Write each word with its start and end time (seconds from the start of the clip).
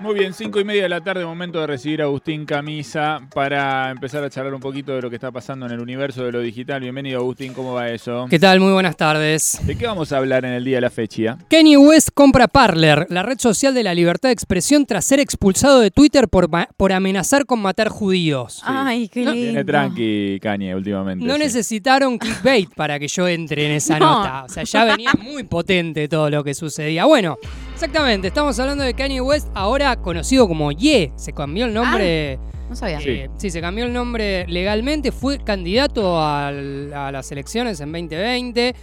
Muy 0.00 0.16
bien, 0.16 0.34
cinco 0.34 0.58
y 0.58 0.64
media 0.64 0.82
de 0.82 0.88
la 0.88 1.00
tarde, 1.00 1.24
momento 1.24 1.60
de 1.60 1.68
recibir 1.68 2.02
a 2.02 2.04
Agustín 2.06 2.44
Camisa 2.44 3.20
para 3.32 3.90
empezar 3.92 4.24
a 4.24 4.28
charlar 4.28 4.52
un 4.52 4.60
poquito 4.60 4.92
de 4.94 5.00
lo 5.00 5.08
que 5.08 5.14
está 5.16 5.30
pasando 5.30 5.66
en 5.66 5.72
el 5.72 5.80
universo 5.80 6.24
de 6.24 6.32
lo 6.32 6.40
digital. 6.40 6.80
Bienvenido 6.80 7.20
Agustín, 7.20 7.54
¿cómo 7.54 7.74
va 7.74 7.88
eso? 7.88 8.26
¿Qué 8.28 8.38
tal? 8.40 8.58
Muy 8.60 8.72
buenas 8.72 8.96
tardes. 8.96 9.60
¿De 9.64 9.76
qué 9.78 9.86
vamos 9.86 10.12
a 10.12 10.18
hablar 10.18 10.44
en 10.44 10.52
el 10.52 10.64
día 10.64 10.78
de 10.78 10.80
la 10.82 10.90
fecha? 10.90 11.38
Kanye 11.48 11.76
West 11.78 12.08
compra 12.12 12.48
Parler, 12.48 13.06
la 13.08 13.22
red 13.22 13.38
social 13.38 13.72
de 13.72 13.84
la 13.84 13.94
libertad 13.94 14.30
de 14.30 14.34
expresión, 14.34 14.84
tras 14.84 15.04
ser 15.04 15.20
expulsado 15.20 15.78
de 15.80 15.90
Twitter 15.92 16.28
por, 16.28 16.50
por 16.76 16.92
amenazar 16.92 17.46
con 17.46 17.62
matar 17.62 17.88
judíos. 17.88 18.62
Ay, 18.64 19.08
qué 19.08 19.20
lindo. 19.20 19.32
Tiene 19.32 19.64
tranqui 19.64 20.38
Kanye 20.42 20.74
últimamente. 20.74 21.24
No 21.24 21.34
sí. 21.34 21.38
necesitaron 21.40 22.18
clickbait 22.18 22.68
para 22.74 22.98
que 22.98 23.06
yo 23.08 23.28
entre 23.28 23.64
en 23.66 23.72
esa 23.72 23.98
No. 24.04 24.16
nota. 24.16 24.44
O 24.44 24.48
sea, 24.48 24.64
ya 24.64 24.84
venía 24.84 25.12
muy 25.22 25.44
potente 25.44 26.08
todo 26.08 26.28
lo 26.28 26.42
que 26.42 26.52
sucedía. 26.52 27.04
Bueno, 27.06 27.38
exactamente, 27.74 28.28
estamos 28.28 28.58
hablando 28.58 28.84
de 28.84 28.94
Kanye 28.94 29.20
West, 29.20 29.48
ahora 29.54 29.96
conocido 29.96 30.46
como 30.48 30.72
Ye. 30.72 31.12
Se 31.16 31.32
cambió 31.32 31.66
el 31.66 31.74
nombre. 31.74 32.38
No 32.70 32.76
sabía. 32.76 32.98
Sí. 33.00 33.10
eh, 33.10 33.30
sí, 33.36 33.50
se 33.50 33.60
cambió 33.60 33.84
el 33.84 33.92
nombre 33.92 34.46
legalmente. 34.48 35.12
Fue 35.12 35.38
candidato 35.38 36.22
al- 36.24 36.92
a 36.94 37.12
las 37.12 37.30
elecciones 37.30 37.78
en 37.80 37.92
2020. 37.92 38.74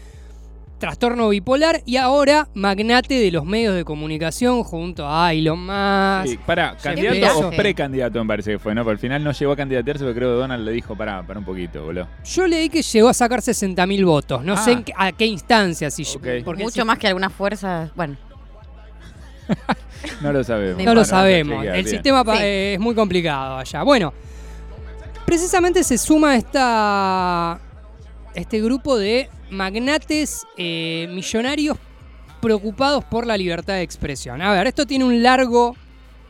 Trastorno 0.77 1.29
bipolar 1.29 1.81
y 1.85 1.97
ahora 1.97 2.47
magnate 2.55 3.13
de 3.19 3.29
los 3.31 3.45
medios 3.45 3.75
de 3.75 3.85
comunicación 3.85 4.63
junto 4.63 5.07
a 5.07 5.31
Elon 5.31 5.59
Musk. 5.63 6.27
Sí, 6.31 6.39
pará, 6.43 6.75
¿candidato 6.81 7.47
o 7.47 7.51
precandidato 7.51 8.19
me 8.23 8.27
parece 8.27 8.51
que 8.53 8.59
fue, 8.59 8.73
no? 8.73 8.81
Pero 8.81 8.91
al 8.91 8.97
final 8.97 9.23
no 9.23 9.31
llegó 9.31 9.51
a 9.51 9.55
candidatearse, 9.55 10.03
pero 10.03 10.15
creo 10.15 10.29
que 10.33 10.39
Donald 10.39 10.65
le 10.65 10.71
dijo, 10.71 10.95
pará, 10.95 11.21
pará 11.25 11.37
un 11.39 11.45
poquito, 11.45 11.83
boludo. 11.83 12.07
Yo 12.25 12.47
leí 12.47 12.67
que 12.69 12.81
llegó 12.81 13.09
a 13.09 13.13
sacar 13.13 13.41
60.000 13.41 14.03
votos. 14.05 14.43
No 14.43 14.53
Ah. 14.53 14.57
sé 14.57 14.71
en 14.71 14.83
qué- 14.83 14.93
a 14.97 15.11
qué 15.11 15.27
instancia. 15.27 15.91
Si 15.91 16.01
Ok. 16.17 16.43
porque 16.43 16.63
Mucho 16.63 16.81
si- 16.81 16.87
más 16.87 16.97
que 16.97 17.07
algunas 17.07 17.31
fuerzas. 17.31 17.91
Bueno, 17.95 18.17
No 20.21 20.33
lo 20.33 20.43
sabemos. 20.43 20.77
No 20.79 20.85
No 20.85 20.95
lo 20.95 21.05
sabemos. 21.05 21.57
chequear, 21.57 21.75
El 21.75 21.83
bien. 21.83 21.95
sistema 21.95 22.23
Sí. 22.23 22.43
eh, 22.43 22.73
es 22.75 22.79
muy 22.79 22.95
complicado 22.95 23.57
allá. 23.57 23.83
Bueno, 23.83 24.13
precisamente 25.25 25.83
se 25.83 25.97
suma 25.97 26.35
esta, 26.35 27.59
este 28.33 28.61
grupo 28.61 28.97
de 28.97 29.29
magnates 29.51 30.45
eh, 30.57 31.07
millonarios 31.11 31.77
preocupados 32.41 33.03
por 33.05 33.27
la 33.27 33.37
libertad 33.37 33.75
de 33.75 33.81
expresión. 33.83 34.41
A 34.41 34.51
ver, 34.53 34.67
esto 34.67 34.85
tiene 34.87 35.05
un 35.05 35.21
largo 35.21 35.75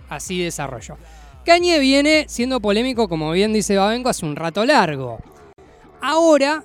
así 0.10 0.42
desarrollo. 0.44 0.98
Kanye 1.46 1.80
viene 1.80 2.26
siendo 2.28 2.60
polémico, 2.60 3.08
como 3.08 3.32
bien 3.32 3.54
dice 3.54 3.78
Babenco, 3.78 4.10
hace 4.10 4.26
un 4.26 4.36
rato 4.36 4.66
largo. 4.66 5.20
Ahora, 6.02 6.64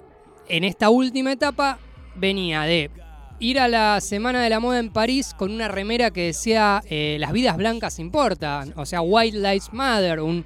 en 0.48 0.64
esta 0.64 0.90
última 0.90 1.32
etapa, 1.32 1.78
venía 2.16 2.62
de 2.62 2.90
ir 3.38 3.58
a 3.60 3.68
la 3.68 4.00
Semana 4.00 4.42
de 4.42 4.50
la 4.50 4.60
Moda 4.60 4.78
en 4.78 4.90
París 4.90 5.34
con 5.36 5.50
una 5.52 5.68
remera 5.68 6.10
que 6.10 6.22
decía 6.26 6.82
eh, 6.88 7.16
las 7.20 7.32
vidas 7.32 7.56
blancas 7.56 7.98
importan, 7.98 8.72
o 8.76 8.86
sea, 8.86 9.00
White 9.02 9.36
Lives 9.38 9.72
Matter, 9.72 10.20
un 10.20 10.44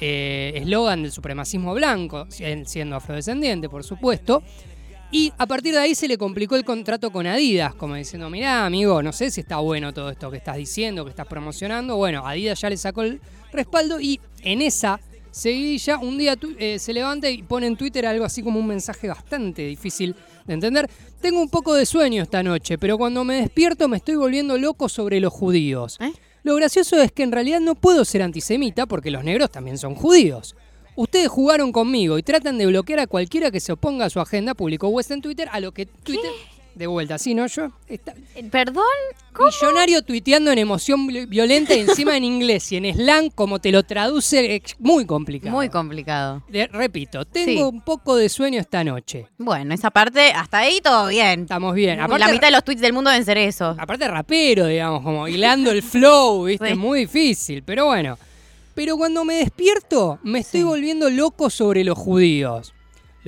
eh, 0.00 0.52
eslogan 0.56 1.02
del 1.02 1.10
supremacismo 1.12 1.74
blanco, 1.74 2.26
si- 2.28 2.44
siendo 2.66 2.96
afrodescendiente, 2.96 3.68
por 3.68 3.82
supuesto. 3.84 4.42
Y 5.10 5.32
a 5.38 5.46
partir 5.46 5.72
de 5.72 5.80
ahí 5.80 5.94
se 5.94 6.06
le 6.06 6.18
complicó 6.18 6.54
el 6.54 6.64
contrato 6.64 7.10
con 7.10 7.26
Adidas, 7.26 7.74
como 7.74 7.94
diciendo, 7.94 8.28
mirá, 8.28 8.66
amigo, 8.66 9.02
no 9.02 9.10
sé 9.12 9.30
si 9.30 9.40
está 9.40 9.56
bueno 9.58 9.92
todo 9.94 10.10
esto 10.10 10.30
que 10.30 10.36
estás 10.36 10.56
diciendo, 10.56 11.02
que 11.04 11.10
estás 11.10 11.26
promocionando. 11.26 11.96
Bueno, 11.96 12.26
Adidas 12.26 12.60
ya 12.60 12.68
le 12.68 12.76
sacó 12.76 13.02
el 13.02 13.20
respaldo 13.50 13.98
y 14.00 14.20
en 14.42 14.60
esa 14.60 15.00
seguidilla 15.30 15.98
un 15.98 16.18
día 16.18 16.36
eh, 16.58 16.78
se 16.78 16.92
levanta 16.92 17.30
y 17.30 17.42
pone 17.42 17.66
en 17.66 17.76
Twitter 17.76 18.04
algo 18.06 18.24
así 18.24 18.42
como 18.42 18.60
un 18.60 18.66
mensaje 18.66 19.08
bastante 19.08 19.62
difícil 19.62 20.14
entender. 20.54 20.90
Tengo 21.20 21.40
un 21.40 21.48
poco 21.48 21.74
de 21.74 21.86
sueño 21.86 22.22
esta 22.22 22.42
noche, 22.42 22.78
pero 22.78 22.98
cuando 22.98 23.24
me 23.24 23.36
despierto 23.36 23.88
me 23.88 23.96
estoy 23.96 24.16
volviendo 24.16 24.58
loco 24.58 24.88
sobre 24.88 25.20
los 25.20 25.32
judíos. 25.32 25.98
¿Eh? 26.00 26.12
Lo 26.42 26.54
gracioso 26.56 27.00
es 27.00 27.12
que 27.12 27.22
en 27.22 27.32
realidad 27.32 27.60
no 27.60 27.74
puedo 27.74 28.04
ser 28.04 28.22
antisemita 28.22 28.86
porque 28.86 29.10
los 29.10 29.24
negros 29.24 29.50
también 29.50 29.78
son 29.78 29.94
judíos. 29.94 30.56
Ustedes 30.96 31.28
jugaron 31.28 31.70
conmigo 31.72 32.18
y 32.18 32.22
tratan 32.22 32.58
de 32.58 32.66
bloquear 32.66 33.00
a 33.00 33.06
cualquiera 33.06 33.50
que 33.50 33.60
se 33.60 33.72
oponga 33.72 34.06
a 34.06 34.10
su 34.10 34.18
agenda, 34.18 34.54
publicó 34.54 34.88
West 34.88 35.10
en 35.10 35.22
Twitter, 35.22 35.48
a 35.52 35.60
lo 35.60 35.72
que 35.72 35.86
Twitter... 35.86 36.30
De 36.78 36.86
vuelta, 36.86 37.18
sí, 37.18 37.34
¿no? 37.34 37.46
Yo... 37.48 37.70
está- 37.88 38.14
eh, 38.36 38.44
perdón. 38.50 38.84
Millonario 39.38 40.02
tuiteando 40.02 40.50
en 40.52 40.58
emoción 40.58 41.06
vi- 41.08 41.26
violenta 41.26 41.74
y 41.74 41.80
encima 41.80 42.16
en 42.16 42.24
inglés 42.24 42.70
y 42.72 42.76
en 42.76 42.92
slang, 42.94 43.30
como 43.30 43.58
te 43.60 43.70
lo 43.72 43.82
traduce, 43.82 44.56
es 44.56 44.62
muy 44.78 45.04
complicado. 45.04 45.54
Muy 45.54 45.68
complicado. 45.68 46.42
De- 46.48 46.66
repito, 46.68 47.24
tengo 47.24 47.46
Sí. 47.50 47.62
un 47.62 47.80
poco 47.80 48.16
de 48.16 48.28
sueño 48.28 48.60
esta 48.60 48.82
noche. 48.84 49.26
Bueno, 49.38 49.74
esa 49.74 49.90
parte, 49.90 50.30
hasta 50.32 50.58
ahí 50.58 50.80
todo 50.80 51.08
bien. 51.08 51.42
Estamos 51.42 51.74
bien. 51.74 52.00
Aparte, 52.00 52.24
la 52.24 52.32
mitad 52.32 52.46
de 52.48 52.52
los 52.52 52.64
tweets 52.64 52.80
del 52.80 52.92
mundo 52.92 53.10
deben 53.10 53.24
ser 53.24 53.38
eso. 53.38 53.74
aparte 53.78 54.06
rapero, 54.08 54.66
digamos, 54.66 55.02
como 55.02 55.26
hilando 55.28 55.70
el 55.72 55.82
flow, 55.82 56.44
¿viste? 56.44 56.70
Sí. 56.70 56.74
Muy 56.76 57.00
difícil, 57.00 57.62
pero 57.64 57.86
bueno. 57.86 58.16
Pero 58.74 58.96
cuando 58.96 59.24
me 59.24 59.34
despierto, 59.34 60.20
me 60.22 60.38
estoy 60.40 60.60
Sí. 60.60 60.64
volviendo 60.64 61.10
loco 61.10 61.50
sobre 61.50 61.82
los 61.82 61.98
judíos. 61.98 62.72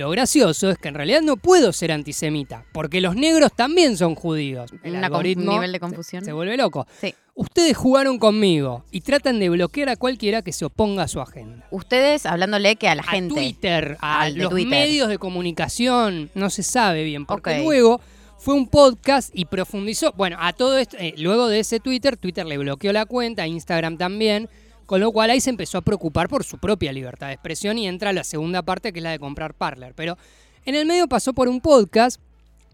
Lo 0.01 0.09
gracioso 0.09 0.71
es 0.71 0.79
que 0.79 0.87
en 0.87 0.95
realidad 0.95 1.21
no 1.21 1.37
puedo 1.37 1.71
ser 1.73 1.91
antisemita, 1.91 2.65
porque 2.73 3.01
los 3.01 3.15
negros 3.15 3.51
también 3.55 3.95
son 3.97 4.15
judíos. 4.15 4.71
El 4.81 4.95
Una 4.95 5.05
algoritmo 5.05 5.51
nivel 5.53 5.71
de 5.71 5.75
se- 5.75 5.79
confusión. 5.79 6.25
se 6.25 6.33
vuelve 6.33 6.57
loco. 6.57 6.87
Sí. 6.99 7.13
Ustedes 7.35 7.77
jugaron 7.77 8.17
conmigo 8.17 8.83
y 8.91 9.01
tratan 9.01 9.39
de 9.39 9.49
bloquear 9.49 9.89
a 9.89 9.95
cualquiera 9.95 10.41
que 10.41 10.51
se 10.53 10.65
oponga 10.65 11.03
a 11.03 11.07
su 11.07 11.21
agenda. 11.21 11.67
Ustedes 11.69 12.25
hablándole 12.25 12.75
que 12.77 12.89
a 12.89 12.95
la 12.95 13.03
A 13.03 13.11
gente. 13.11 13.35
Twitter, 13.35 13.97
a 14.01 14.27
los 14.29 14.49
Twitter. 14.49 14.69
medios 14.69 15.07
de 15.07 15.17
comunicación, 15.19 16.31
no 16.33 16.49
se 16.49 16.63
sabe 16.63 17.03
bien, 17.03 17.25
porque 17.27 17.51
Ok. 17.59 17.63
luego 17.63 18.01
fue 18.39 18.55
un 18.55 18.67
podcast 18.67 19.29
y 19.33 19.45
profundizó. 19.45 20.13
Bueno, 20.17 20.37
a 20.39 20.51
todo 20.53 20.77
esto, 20.79 20.97
eh, 20.99 21.13
luego 21.17 21.47
de 21.47 21.59
ese 21.59 21.79
Twitter, 21.79 22.17
Twitter 22.17 22.45
le 22.47 22.57
bloqueó 22.57 22.91
la 22.91 23.05
cuenta, 23.05 23.45
Instagram 23.45 23.97
también, 23.97 24.49
con 24.91 24.99
lo 24.99 25.13
cual 25.13 25.29
ahí 25.29 25.39
se 25.39 25.49
empezó 25.49 25.77
a 25.77 25.81
preocupar 25.81 26.27
por 26.27 26.43
su 26.43 26.57
propia 26.57 26.91
libertad 26.91 27.27
de 27.27 27.33
expresión 27.35 27.77
y 27.77 27.87
entra 27.87 28.11
la 28.11 28.25
segunda 28.25 28.61
parte 28.61 28.91
que 28.91 28.99
es 28.99 29.03
la 29.03 29.11
de 29.11 29.19
comprar 29.19 29.53
Parler. 29.53 29.93
Pero 29.95 30.17
en 30.65 30.75
el 30.75 30.85
medio 30.85 31.07
pasó 31.07 31.31
por 31.31 31.47
un 31.47 31.61
podcast 31.61 32.19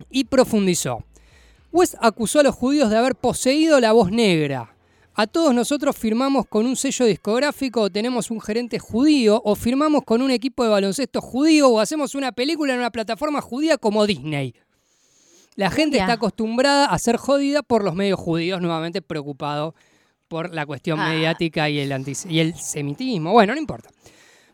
y 0.09 0.23
profundizó. 0.23 1.03
West 1.71 1.93
acusó 2.01 2.39
a 2.39 2.43
los 2.43 2.55
judíos 2.55 2.89
de 2.89 2.97
haber 2.97 3.13
poseído 3.13 3.79
la 3.79 3.91
voz 3.91 4.09
negra. 4.09 4.75
A 5.13 5.27
todos 5.27 5.53
nosotros 5.53 5.95
firmamos 5.95 6.47
con 6.47 6.65
un 6.65 6.75
sello 6.75 7.05
discográfico 7.05 7.81
o 7.81 7.91
tenemos 7.91 8.31
un 8.31 8.41
gerente 8.41 8.79
judío 8.79 9.39
o 9.45 9.53
firmamos 9.53 10.01
con 10.03 10.23
un 10.23 10.31
equipo 10.31 10.63
de 10.63 10.71
baloncesto 10.71 11.21
judío 11.21 11.69
o 11.69 11.79
hacemos 11.79 12.15
una 12.15 12.31
película 12.31 12.73
en 12.73 12.79
una 12.79 12.89
plataforma 12.89 13.41
judía 13.41 13.77
como 13.77 14.07
Disney. 14.07 14.55
La 15.53 15.69
gente 15.69 15.99
está 15.99 16.13
acostumbrada 16.13 16.87
a 16.87 16.97
ser 16.97 17.17
jodida 17.17 17.61
por 17.61 17.83
los 17.83 17.93
medios 17.93 18.19
judíos, 18.19 18.59
nuevamente 18.59 19.03
preocupado 19.03 19.75
por 20.27 20.53
la 20.53 20.65
cuestión 20.65 20.99
Ah. 20.99 21.09
mediática 21.09 21.69
y 21.69 21.79
el, 21.79 21.91
antis- 21.91 22.29
y 22.29 22.39
el 22.39 22.53
semitismo. 22.55 23.31
Bueno, 23.31 23.53
no 23.53 23.59
importa. 23.59 23.89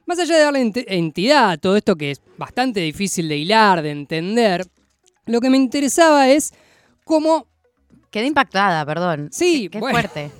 Más 0.05 0.19
allá 0.19 0.35
de 0.35 0.43
darle 0.43 0.61
ent- 0.61 0.85
entidad 0.87 1.51
a 1.51 1.57
todo 1.57 1.77
esto 1.77 1.95
que 1.95 2.11
es 2.11 2.21
bastante 2.37 2.79
difícil 2.81 3.27
de 3.29 3.37
hilar, 3.37 3.81
de 3.81 3.91
entender, 3.91 4.65
lo 5.25 5.39
que 5.39 5.49
me 5.49 5.57
interesaba 5.57 6.29
es 6.29 6.53
cómo 7.05 7.47
Quedé 8.11 8.27
impactada, 8.27 8.85
perdón. 8.85 9.29
Sí, 9.31 9.63
Qué, 9.63 9.69
qué 9.71 9.79
bueno. 9.79 9.97
fuerte. 9.99 10.31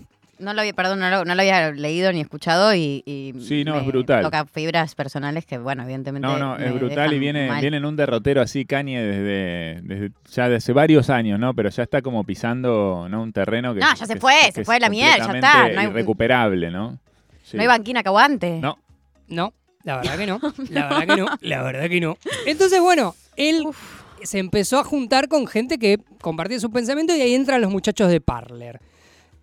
No 0.43 0.53
lo 0.53 0.61
había, 0.61 0.73
perdón, 0.73 0.99
no 0.99 1.09
lo, 1.09 1.25
no 1.25 1.35
lo 1.35 1.41
había 1.41 1.71
leído 1.71 2.11
ni 2.11 2.21
escuchado 2.21 2.75
y, 2.75 3.03
y 3.05 3.33
Sí, 3.39 3.63
no, 3.63 3.73
me 3.75 3.79
es 3.81 3.85
brutal. 3.87 4.21
Toca 4.23 4.45
fibras 4.45 4.93
personales 4.95 5.45
que, 5.45 5.57
bueno, 5.57 5.83
evidentemente. 5.83 6.27
No, 6.27 6.37
no, 6.37 6.57
es 6.57 6.73
brutal 6.73 7.13
y 7.13 7.19
viene, 7.19 7.47
mal. 7.47 7.61
viene 7.61 7.77
en 7.77 7.85
un 7.85 7.95
derrotero 7.95 8.41
así 8.41 8.65
Kanye 8.65 9.01
desde, 9.01 9.81
desde 9.83 10.11
ya 10.31 10.49
de 10.49 10.57
hace 10.57 10.73
varios 10.73 11.09
años, 11.09 11.39
¿no? 11.39 11.53
Pero 11.53 11.69
ya 11.69 11.83
está 11.83 12.01
como 12.01 12.23
pisando 12.23 13.07
¿no? 13.09 13.23
un 13.23 13.31
terreno 13.33 13.73
que 13.73 13.79
No, 13.79 13.95
ya 13.95 14.05
se 14.05 14.17
fue, 14.17 14.33
que 14.47 14.51
se 14.51 14.65
fue 14.65 14.79
la 14.79 14.89
mierda, 14.89 15.25
ya 15.27 15.33
está, 15.33 15.69
no 15.69 15.79
hay- 15.79 15.87
irrecuperable, 15.87 16.69
¿no? 16.71 16.99
Sí. 17.43 17.57
No 17.57 17.61
hay 17.61 17.67
banquina 17.67 18.03
que 18.03 18.09
aguante. 18.09 18.59
No, 18.61 18.77
No, 19.27 19.53
la 19.83 19.97
verdad 19.97 20.17
que 20.17 20.25
no. 20.27 20.39
La 20.69 20.87
verdad 20.89 21.07
que 21.15 21.21
no. 21.21 21.27
La 21.41 21.63
verdad 21.63 21.89
que 21.89 21.99
no. 22.01 22.17
Entonces, 22.45 22.79
bueno, 22.81 23.15
él 23.35 23.65
se 24.23 24.39
empezó 24.39 24.79
a 24.79 24.83
juntar 24.83 25.27
con 25.27 25.45
gente 25.47 25.77
que 25.77 25.99
compartía 26.21 26.59
su 26.59 26.71
pensamiento 26.71 27.13
y 27.15 27.21
ahí 27.21 27.33
entran 27.33 27.61
los 27.61 27.69
muchachos 27.71 28.09
de 28.09 28.21
Parler. 28.21 28.79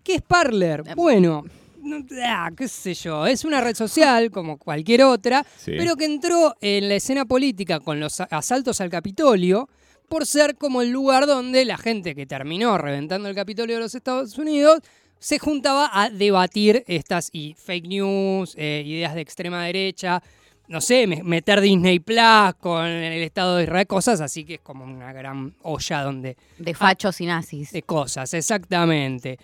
¿Qué 0.03 0.15
es 0.15 0.21
Parler? 0.21 0.83
Bueno, 0.95 1.43
no- 1.81 2.05
ah, 2.25 2.49
qué 2.55 2.67
sé 2.67 2.93
yo, 2.93 3.25
es 3.25 3.43
una 3.45 3.61
red 3.61 3.75
social 3.75 4.31
como 4.31 4.57
cualquier 4.57 5.03
otra, 5.03 5.45
Sí. 5.57 5.73
pero 5.77 5.95
que 5.95 6.05
entró 6.05 6.55
en 6.61 6.89
la 6.89 6.95
escena 6.95 7.25
política 7.25 7.79
con 7.79 7.99
los 7.99 8.19
asaltos 8.21 8.81
al 8.81 8.89
Capitolio 8.89 9.69
por 10.07 10.25
ser 10.25 10.55
como 10.57 10.81
el 10.81 10.89
lugar 10.89 11.25
donde 11.25 11.63
la 11.65 11.77
gente 11.77 12.15
que 12.15 12.25
terminó 12.25 12.77
reventando 12.77 13.29
el 13.29 13.35
Capitolio 13.35 13.75
de 13.77 13.81
los 13.81 13.95
Estados 13.95 14.37
Unidos 14.37 14.79
se 15.19 15.37
juntaba 15.39 15.89
a 15.93 16.09
debatir 16.09 16.83
estas 16.87 17.29
y 17.31 17.53
fake 17.57 17.87
news, 17.87 18.53
eh, 18.57 18.83
ideas 18.85 19.13
de 19.15 19.21
extrema 19.21 19.63
derecha, 19.63 20.21
no 20.67 20.81
sé, 20.81 21.05
me- 21.05 21.21
meter 21.23 21.61
Disney 21.61 21.99
Plus 21.99 22.55
con 22.59 22.85
el 22.87 23.21
Estado 23.23 23.57
de 23.57 23.63
Israel, 23.65 23.85
cosas 23.87 24.19
así 24.19 24.43
que 24.45 24.55
es 24.55 24.61
como 24.61 24.83
una 24.83 25.13
gran 25.13 25.53
olla 25.61 26.01
donde 26.01 26.37
De 26.57 26.73
fachos 26.73 27.21
y 27.21 27.25
nazis. 27.27 27.71
de 27.71 27.83
cosas, 27.83 28.33
exactamente. 28.33 29.37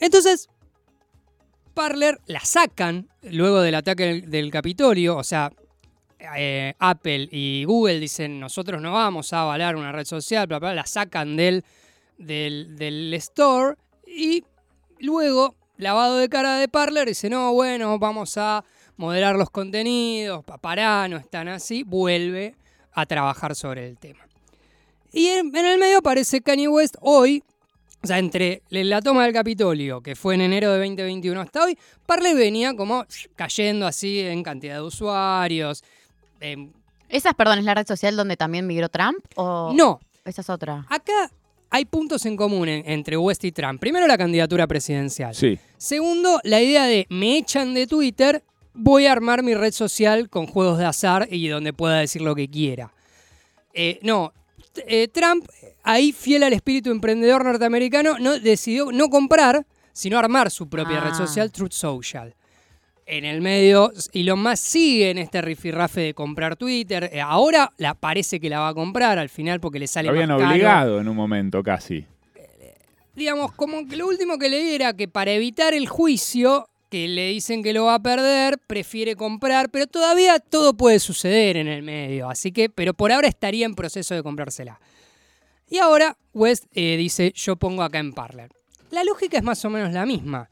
Entonces, 0.00 0.48
Parler 1.74 2.20
la 2.26 2.40
sacan 2.40 3.08
luego 3.22 3.60
del 3.60 3.74
ataque 3.74 4.22
del, 4.26 4.50
Capitolio, 4.50 5.16
o 5.16 5.24
sea, 5.24 5.52
eh, 6.36 6.74
Apple 6.78 7.28
y 7.30 7.64
Google 7.64 7.98
dicen 8.00 8.38
nosotros 8.40 8.80
no 8.80 8.92
vamos 8.92 9.32
a 9.32 9.42
avalar 9.42 9.76
una 9.76 9.92
red 9.92 10.04
social, 10.04 10.48
la 10.48 10.86
sacan 10.86 11.36
del, 11.36 11.64
del, 12.16 12.76
del 12.76 13.12
store 13.14 13.76
y 14.06 14.44
luego 15.00 15.56
lavado 15.76 16.18
de 16.18 16.28
cara 16.28 16.58
de 16.58 16.68
Parler, 16.68 17.08
dice, 17.08 17.28
no, 17.28 17.52
bueno, 17.52 17.98
vamos 17.98 18.38
a 18.38 18.64
moderar 18.96 19.34
los 19.34 19.50
contenidos, 19.50 20.44
pa- 20.44 20.58
pará, 20.58 21.08
no 21.08 21.16
están 21.16 21.48
así, 21.48 21.82
vuelve 21.82 22.54
a 22.92 23.04
trabajar 23.06 23.56
sobre 23.56 23.88
el 23.88 23.98
tema. 23.98 24.20
Y 25.12 25.26
en, 25.26 25.54
en 25.54 25.66
el 25.66 25.78
medio 25.80 25.98
aparece 25.98 26.40
Kanye 26.40 26.68
West 26.68 26.94
hoy, 27.00 27.42
o 28.04 28.06
sea, 28.06 28.18
entre 28.18 28.62
la 28.70 29.00
toma 29.02 29.24
del 29.24 29.32
Capitolio, 29.32 30.00
que 30.00 30.14
fue 30.14 30.34
en 30.36 30.42
enero 30.42 30.70
de 30.72 30.78
2021 30.78 31.40
hasta 31.40 31.64
hoy, 31.64 31.76
Parler 32.06 32.36
venía 32.36 32.74
como 32.74 33.04
cayendo 33.34 33.86
así 33.86 34.20
en 34.20 34.42
cantidad 34.42 34.74
de 34.76 34.82
usuarios. 34.82 35.82
em, 36.40 36.70
¿Esa, 37.08 37.30
es, 37.30 37.34
perdón, 37.34 37.58
es 37.58 37.64
la 37.64 37.74
red 37.74 37.86
social 37.86 38.16
donde 38.16 38.36
también 38.36 38.66
migró 38.66 38.88
Trump? 38.88 39.18
¿O 39.36 39.72
no, 39.74 40.00
esa 40.24 40.40
es 40.42 40.50
otra? 40.50 40.86
acá 40.88 41.30
hay 41.70 41.84
puntos 41.86 42.24
en 42.26 42.36
común 42.36 42.68
en- 42.68 42.88
entre 42.88 43.16
West 43.16 43.42
y 43.44 43.50
Trump. 43.50 43.80
Primero, 43.80 44.06
la 44.06 44.16
candidatura 44.16 44.66
presidencial. 44.68 45.34
Sí. 45.34 45.58
Segundo, 45.76 46.38
la 46.44 46.60
idea 46.62 46.84
de 46.86 47.06
me 47.10 47.36
echan 47.36 47.74
de 47.74 47.86
Twitter, 47.88 48.44
voy 48.74 49.06
a 49.06 49.12
armar 49.12 49.42
mi 49.42 49.54
red 49.54 49.72
social 49.72 50.28
con 50.30 50.46
juegos 50.46 50.78
de 50.78 50.84
azar 50.84 51.26
y 51.30 51.48
donde 51.48 51.72
pueda 51.72 51.98
decir 51.98 52.22
lo 52.22 52.34
que 52.36 52.48
quiera. 52.48 52.92
Eh, 53.72 53.98
no, 54.02 54.32
eh, 54.86 55.08
Trump, 55.08 55.46
ahí 55.82 56.12
fiel 56.12 56.42
al 56.42 56.52
espíritu 56.52 56.90
emprendedor 56.90 57.44
norteamericano, 57.44 58.18
no, 58.18 58.38
decidió 58.38 58.90
no 58.92 59.08
comprar, 59.08 59.66
sino 59.92 60.18
armar 60.18 60.50
su 60.50 60.68
propia 60.68 61.00
red 61.00 61.10
Ah. 61.12 61.14
social, 61.14 61.50
Truth 61.52 61.72
Social. 61.72 62.34
En 63.06 63.26
el 63.26 63.42
medio, 63.42 63.92
Elon 64.14 64.42
Musk 64.42 64.56
sigue 64.64 65.10
en 65.10 65.18
este 65.18 65.42
rifirrafe 65.42 66.00
de 66.00 66.14
comprar 66.14 66.56
Twitter. 66.56 67.10
Eh, 67.12 67.20
ahora 67.20 67.70
la, 67.76 67.94
parece 67.94 68.40
que 68.40 68.48
la 68.48 68.60
va 68.60 68.68
a 68.68 68.74
comprar 68.74 69.18
al 69.18 69.28
final 69.28 69.60
porque 69.60 69.78
le 69.78 69.86
sale 69.86 70.06
Lo 70.06 70.12
habían 70.12 70.30
más 70.30 70.38
caro 70.38 70.50
obligado 70.50 71.00
en 71.00 71.08
un 71.08 71.14
momento 71.16 71.62
casi. 71.62 72.06
digamos, 73.14 73.52
como 73.52 73.86
que 73.86 73.96
lo 73.96 74.06
último 74.08 74.38
que 74.38 74.48
leí 74.48 74.74
era 74.74 74.92
que 74.94 75.06
para 75.06 75.30
evitar 75.32 75.74
el 75.74 75.86
juicio, 75.86 76.66
que 76.94 77.08
le 77.08 77.30
dicen 77.30 77.64
que 77.64 77.72
lo 77.72 77.86
va 77.86 77.96
a 77.96 77.98
perder, 77.98 78.56
prefiere 78.68 79.16
comprar, 79.16 79.68
pero 79.68 79.88
todavía 79.88 80.38
todo 80.38 80.74
puede 80.74 81.00
suceder 81.00 81.56
en 81.56 81.66
el 81.66 81.82
medio, 81.82 82.30
así 82.30 82.52
que, 82.52 82.70
pero 82.70 82.94
por 82.94 83.10
ahora 83.10 83.26
estaría 83.26 83.66
en 83.66 83.74
proceso 83.74 84.14
de 84.14 84.22
comprársela. 84.22 84.78
Y 85.68 85.78
ahora 85.78 86.16
West 86.32 86.66
eh, 86.72 86.96
dice, 86.96 87.32
yo 87.34 87.56
pongo 87.56 87.82
acá 87.82 87.98
en 87.98 88.12
Parler. 88.12 88.52
La 88.92 89.02
lógica 89.02 89.36
es 89.36 89.42
más 89.42 89.64
o 89.64 89.70
menos 89.70 89.92
la 89.92 90.06
misma. 90.06 90.48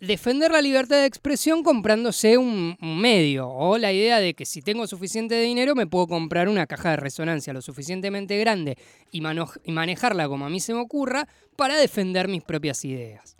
Defender 0.00 0.52
la 0.52 0.62
libertad 0.62 0.96
de 0.96 1.04
expresión 1.04 1.62
comprándose 1.62 2.38
un, 2.38 2.78
medio, 2.80 3.46
o 3.46 3.76
la 3.76 3.92
idea 3.92 4.20
de 4.20 4.32
que 4.32 4.46
si 4.46 4.62
tengo 4.62 4.86
suficiente 4.86 5.38
dinero 5.38 5.74
me 5.74 5.86
puedo 5.86 6.06
comprar 6.06 6.48
una 6.48 6.66
caja 6.66 6.92
de 6.92 6.96
resonancia 6.96 7.52
lo 7.52 7.60
suficientemente 7.60 8.38
grande 8.38 8.78
y 9.12 9.20
manejarla 9.20 10.28
como 10.28 10.46
a 10.46 10.48
mí 10.48 10.60
se 10.60 10.72
me 10.72 10.80
ocurra 10.80 11.28
para 11.56 11.76
defender 11.76 12.26
mis 12.26 12.42
propias 12.42 12.86
ideas. 12.86 13.36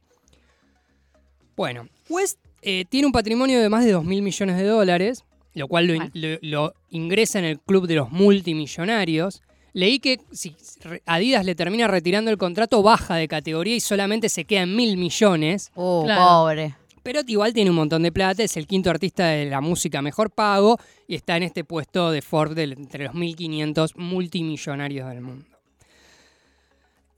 Bueno, 1.61 1.89
West 2.09 2.39
eh, 2.63 2.87
tiene 2.89 3.05
un 3.07 3.13
patrimonio 3.13 3.61
de 3.61 3.69
más 3.69 3.85
de 3.85 3.93
2 3.93 4.03
mil 4.03 4.23
millones 4.23 4.57
de 4.57 4.65
dólares, 4.65 5.25
lo 5.53 5.69
cual 5.69 5.89
lo, 5.89 5.95
in- 5.95 6.11
lo- 6.15 6.39
lo 6.41 6.75
ingresa 6.89 7.39
en 7.39 7.45
el 7.45 7.61
club 7.61 7.87
de 7.87 7.97
los 7.97 8.11
multimillonarios. 8.11 9.43
Leí 9.75 9.99
que 10.01 10.21
si 10.33 10.57
Adidas 11.05 11.45
le 11.45 11.55
termina 11.55 11.87
retirando 11.87 12.31
el 12.31 12.39
contrato, 12.39 12.83
baja 12.83 13.17
de 13.17 13.29
categoría 13.29 13.77
y 13.77 13.81
solamente 13.81 14.31
se 14.31 14.47
queda 14.47 14.63
en 14.63 14.75
mil 14.75 14.97
millones. 14.97 15.71
Uh, 15.75 16.05
Claro. 16.07 16.23
pobre. 16.23 16.77
Pero 17.03 17.21
igual 17.27 17.53
tiene 17.53 17.69
un 17.69 17.77
montón 17.77 18.05
de 18.05 18.11
plata, 18.11 18.43
es 18.43 18.57
el 18.57 18.67
quinto 18.67 18.89
artista 18.89 19.27
de 19.27 19.45
la 19.45 19.61
música 19.61 20.01
mejor 20.01 20.31
pago 20.31 20.79
y 21.07 21.15
está 21.15 21.37
en 21.37 21.43
este 21.43 21.63
puesto 21.65 22.11
de 22.11 22.23
Forbes 22.23 22.57
del- 22.57 22.73
entre 22.73 23.05
los 23.05 23.13
1500 23.15 23.97
multimillonarios 23.97 25.11
del 25.11 25.21
mundo. 25.21 25.45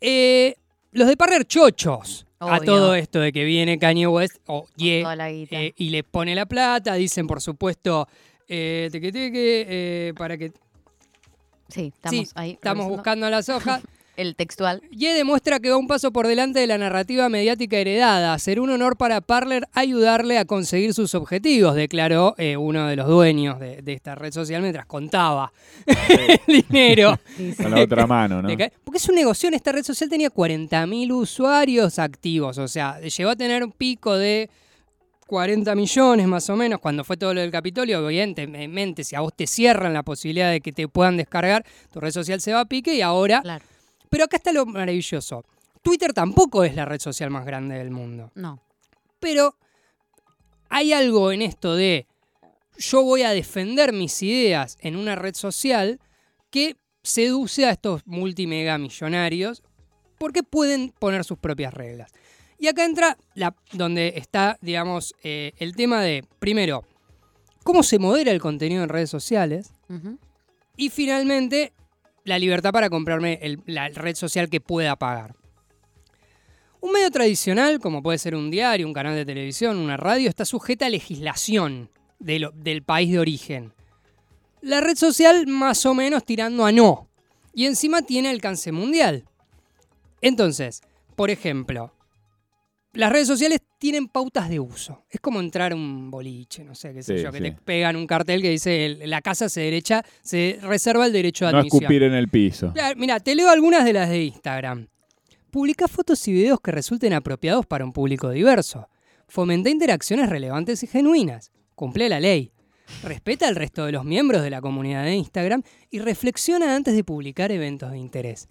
Eh, 0.01 0.57
los 0.91 1.07
de 1.07 1.17
Parler 1.17 1.45
chochos 1.47 2.27
a 2.51 2.61
todo 2.61 2.95
esto 2.95 3.21
de 3.21 3.33
que 3.33 3.45
viene 3.45 3.79
Kanye 3.79 4.07
West 4.07 4.37
eh, 4.79 5.73
y 5.77 5.91
le 5.91 6.05
pone 6.05 6.35
la 6.35 6.47
plata, 6.47 6.95
dicen 6.95 7.27
por 7.27 7.41
supuesto 7.41 8.09
eh, 8.49 8.89
teque, 8.91 9.13
teque, 9.13 9.67
eh, 9.69 10.15
para 10.17 10.37
que 10.37 10.53
sí, 11.69 11.93
estamos 11.95 12.29
sí, 12.29 12.35
ahí. 12.35 12.51
estamos 12.53 12.85
revisando 12.85 12.97
buscando 12.97 13.31
las 13.31 13.49
hojas. 13.49 13.83
El 14.17 14.37
textual. 14.37 14.83
Ye 14.91 15.15
demuestra 15.15 15.59
que 15.59 15.71
va 15.71 15.77
un 15.79 15.87
paso 15.87 16.13
por 16.13 16.27
delante 16.27 16.61
de 16.61 16.67
la 16.67 16.77
narrativa 16.77 17.29
mediática 17.29 17.79
heredada. 17.79 18.39
Será 18.39 18.61
un 18.61 18.71
honor 18.71 18.97
para 18.97 19.21
Parler 19.23 19.67
ayudarle 19.73 20.39
a 20.39 20.45
conseguir 20.45 20.93
sus 20.93 21.15
objetivos, 21.15 21.75
declaró 21.75 22.35
eh, 22.37 22.57
uno 22.57 22.87
de 22.89 22.97
los 22.97 23.07
dueños 23.07 23.59
de, 23.59 23.81
de 23.81 23.93
esta 23.93 24.15
red 24.15 24.33
social 24.33 24.61
mientras 24.61 24.85
contaba 24.85 25.53
el 26.47 26.65
dinero. 26.69 27.19
Con 27.57 27.71
la 27.71 27.81
otra 27.81 28.07
mano, 28.07 28.43
¿no? 28.43 28.49
porque 28.85 28.99
es 28.99 29.09
un 29.09 29.15
negocio, 29.15 29.49
en 29.49 29.55
esta 29.55 29.73
red 29.73 29.83
social 29.83 30.11
tenía 30.11 30.31
40.000 30.31 31.13
usuarios 31.13 31.99
activos, 31.99 32.59
o 32.59 32.69
sea, 32.69 33.01
llegó 33.01 33.31
a 33.31 33.37
tener 33.37 33.65
un 33.65 33.73
pico 33.73 34.17
de 34.17 34.51
40 35.27 35.75
millones 35.75 36.27
más 36.27 36.51
o 36.51 36.57
menos 36.57 36.79
cuando 36.79 37.05
fue 37.05 37.17
todo 37.17 37.33
lo 37.33 37.41
del 37.41 37.51
Capitolio. 37.51 38.07
Evidentemente, 38.07 39.03
si 39.03 39.17
a 39.17 39.21
vos 39.21 39.33
te 39.35 39.47
cierran 39.47 39.95
la 39.95 40.03
posibilidad 40.03 40.51
de 40.51 40.61
que 40.61 40.73
te 40.73 40.89
puedan 40.89 41.17
descargar, 41.17 41.65
tu 41.91 42.01
red 42.01 42.11
social 42.11 42.39
se 42.43 42.53
va 42.53 42.61
a 42.61 42.65
pique 42.67 42.95
y 42.95 43.01
ahora 43.01 43.41
Claro. 43.41 43.65
Pero 44.13 44.25
acá 44.25 44.37
está 44.37 44.53
lo 44.53 44.67
maravilloso. 44.67 45.43
Twitter 45.81 46.13
tampoco 46.13 46.65
es 46.65 46.75
la 46.77 46.85
red 46.85 47.01
social 47.01 47.31
más 47.31 47.47
grande 47.47 47.79
del 47.79 47.91
mundo. 47.91 48.31
No. 48.35 48.63
Pero 49.19 49.57
hay 50.69 50.93
algo 50.93 51.33
en 51.33 51.41
esto 51.41 51.75
de 51.75 52.07
yo 52.77 53.03
voy 53.03 53.23
a 53.23 53.31
defender 53.31 53.95
mis 53.95 54.23
ideas 54.23 54.77
en 54.83 54.97
una 54.97 55.17
red 55.17 55.35
social 55.35 55.99
que 56.51 56.77
seduce 57.03 57.65
a 57.65 57.71
estos 57.71 58.03
multimega 58.05 58.77
millonarios 58.77 59.63
porque 60.19 60.43
pueden 60.43 60.91
poner 60.91 61.25
sus 61.25 61.39
propias 61.39 61.73
reglas. 61.73 62.13
Y 62.59 62.69
acá 62.69 62.85
entra 62.85 63.17
la, 63.35 63.57
donde 63.73 64.13
está, 64.17 64.59
digamos, 64.61 65.15
eh, 65.23 65.53
el 65.57 65.75
tema 65.75 66.03
de, 66.03 66.23
primero, 66.39 66.85
cómo 67.65 67.83
se 67.83 67.99
modera 67.99 68.31
el 68.31 68.43
contenido 68.43 68.83
en 68.83 68.91
redes 68.91 69.09
sociales. 69.09 69.73
Y 70.77 70.91
finalmente, 70.91 71.73
la 72.25 72.39
libertad 72.39 72.73
para 72.73 72.91
comprarme 72.91 73.59
la 73.67 73.89
red 73.89 74.15
social 74.15 74.49
que 74.49 74.61
pueda 74.61 74.97
pagar. 74.97 75.35
Un 76.81 76.93
medio 76.93 77.11
tradicional, 77.11 77.79
como 77.79 78.03
puede 78.03 78.19
ser 78.19 78.35
un 78.35 78.51
diario, 78.51 78.87
un 78.87 78.93
canal 78.93 79.15
de 79.15 79.25
televisión, 79.25 79.79
una 79.79 79.97
radio, 79.97 80.29
está 80.29 80.45
sujeta 80.45 80.87
a 80.87 80.91
legislación 80.91 81.91
del 82.19 82.83
país 82.83 83.13
de 83.13 83.19
origen. 83.21 83.73
La 84.61 84.81
red 84.81 84.97
social 84.97 85.47
más 85.47 85.87
o 85.87 85.95
menos 85.95 86.25
tirando 86.25 86.65
a 86.65 86.73
no. 86.73 87.09
Y 87.55 87.67
encima 87.67 88.03
tiene 88.03 88.31
alcance 88.31 88.73
mundial. 88.73 89.25
Entonces, 90.21 90.83
por 91.15 91.31
ejemplo, 91.31 91.93
las 92.93 93.13
redes 93.13 93.29
sociales 93.29 93.61
tienen 93.83 94.07
pautas 94.07 94.49
de 94.49 94.61
uso. 94.61 95.03
Es 95.11 95.19
como 95.19 95.41
entrar 95.41 95.73
a 95.73 95.75
un 95.75 96.09
boliche, 96.09 96.63
no 96.63 96.73
sé 96.77 96.95
qué 96.95 97.03
sé 97.03 97.17
Sí, 97.19 97.25
yo, 97.25 97.33
que 97.33 97.39
sí. 97.39 97.43
te 97.43 97.51
pegan 97.51 97.97
un 97.97 98.07
cartel 98.07 98.41
que 98.41 98.49
dice 98.51 98.97
la 99.07 99.21
casa 99.21 99.49
se 99.49 99.61
derecha, 99.63 100.05
se 100.23 100.61
reserva 100.63 101.05
el 101.05 101.13
derecho 101.13 101.47
de 101.47 101.53
No 101.53 101.59
admisión. 101.59 101.83
escupir 101.83 102.05
en 102.05 102.15
el 102.15 102.29
piso. 102.29 102.73
Mira, 102.97 103.19
te 103.19 103.35
leo 103.35 103.51
algunas 103.51 103.85
de 103.85 103.93
las 103.93 104.09
de 104.09 104.23
Instagram. 104.23 104.87
Publica 105.51 105.89
fotos 105.89 106.29
y 106.29 106.33
videos 106.33 106.61
que 106.61 106.71
resulten 106.71 107.13
apropiados 107.13 107.67
para 107.67 107.85
un 107.85 107.93
público 107.93 108.31
diverso. 108.31 108.89
Fomenta 109.27 109.69
interacciones 109.69 110.31
relevantes 110.31 110.81
y 110.85 110.87
genuinas. 110.87 111.51
Cumple 111.75 112.09
la 112.09 112.21
ley. 112.21 112.53
Respeta 113.03 113.49
al 113.49 113.57
resto 113.57 113.85
de 113.85 113.91
los 113.91 114.05
miembros 114.05 114.43
de 114.45 114.51
la 114.51 114.61
comunidad 114.61 115.03
de 115.03 115.17
Instagram 115.17 115.65
y 115.91 115.99
reflexiona 115.99 116.77
antes 116.77 116.95
de 116.95 117.03
publicar 117.03 117.51
eventos 117.51 117.91
de 117.91 117.99
interés. 117.99 118.49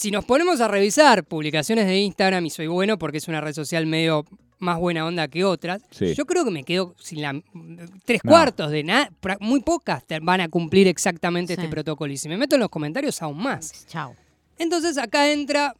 Si 0.00 0.10
nos 0.10 0.24
ponemos 0.24 0.62
a 0.62 0.66
revisar 0.68 1.24
publicaciones 1.24 1.84
de 1.84 1.98
Instagram, 1.98 2.46
y 2.46 2.48
soy 2.48 2.68
bueno 2.68 2.98
porque 2.98 3.18
es 3.18 3.28
una 3.28 3.42
red 3.42 3.52
social 3.52 3.84
medio 3.86 4.24
más 4.58 4.78
buena 4.78 5.04
onda 5.04 5.28
que 5.28 5.44
otras, 5.44 5.82
Sí. 5.90 6.14
yo 6.14 6.24
creo 6.24 6.42
que 6.42 6.50
me 6.50 6.64
quedo 6.64 6.94
sin 6.98 7.20
la 7.20 7.38
tres 8.06 8.22
No. 8.24 8.30
cuartos 8.30 8.70
de 8.70 8.82
nada, 8.82 9.10
muy 9.40 9.60
pocas 9.60 10.02
te- 10.06 10.18
van 10.20 10.40
a 10.40 10.48
cumplir 10.48 10.88
exactamente 10.88 11.54
Sí. 11.54 11.60
este 11.60 11.70
protocolo. 11.70 12.10
Y 12.14 12.16
si 12.16 12.30
me 12.30 12.38
meto 12.38 12.54
en 12.56 12.60
los 12.62 12.70
comentarios, 12.70 13.20
aún 13.20 13.42
más. 13.42 13.86
Chao. 13.88 14.14
Entonces 14.58 14.96
acá 14.96 15.30
entra 15.30 15.74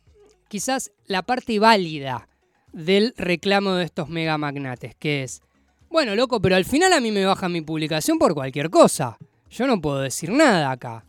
quizás 0.48 0.92
la 1.06 1.22
parte 1.22 1.58
válida 1.58 2.28
del 2.74 3.14
reclamo 3.16 3.72
de 3.72 3.86
estos 3.86 4.10
mega 4.10 4.36
magnates, 4.36 4.94
que 4.96 5.22
es, 5.22 5.40
bueno, 5.88 6.14
loco, 6.14 6.42
pero 6.42 6.56
al 6.56 6.66
final 6.66 6.92
a 6.92 7.00
mí 7.00 7.10
me 7.10 7.24
bajan 7.24 7.52
mi 7.52 7.62
publicación 7.62 8.18
por 8.18 8.34
cualquier 8.34 8.68
cosa. 8.68 9.16
Yo 9.50 9.66
no 9.66 9.80
puedo 9.80 10.00
decir 10.00 10.28
nada 10.30 10.70
acá. 10.72 11.06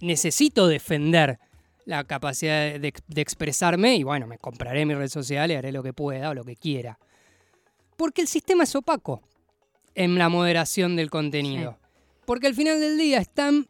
Necesito 0.00 0.68
defender 0.68 1.40
la 1.84 2.04
capacidad 2.04 2.78
de, 2.78 2.92
de 3.06 3.20
expresarme 3.20 3.96
y 3.96 4.02
bueno, 4.02 4.26
me 4.26 4.38
compraré 4.38 4.86
mi 4.86 4.94
red 4.94 5.08
social 5.08 5.50
y 5.50 5.54
haré 5.54 5.72
lo 5.72 5.82
que 5.82 5.92
pueda 5.92 6.30
o 6.30 6.34
lo 6.34 6.44
que 6.44 6.56
quiera. 6.56 6.98
Porque 7.96 8.22
el 8.22 8.28
sistema 8.28 8.64
es 8.64 8.74
opaco 8.74 9.22
en 9.94 10.18
la 10.18 10.28
moderación 10.28 10.96
del 10.96 11.10
contenido. 11.10 11.78
Porque 12.24 12.46
al 12.46 12.54
final 12.54 12.80
del 12.80 12.96
día 12.98 13.18
están, 13.18 13.68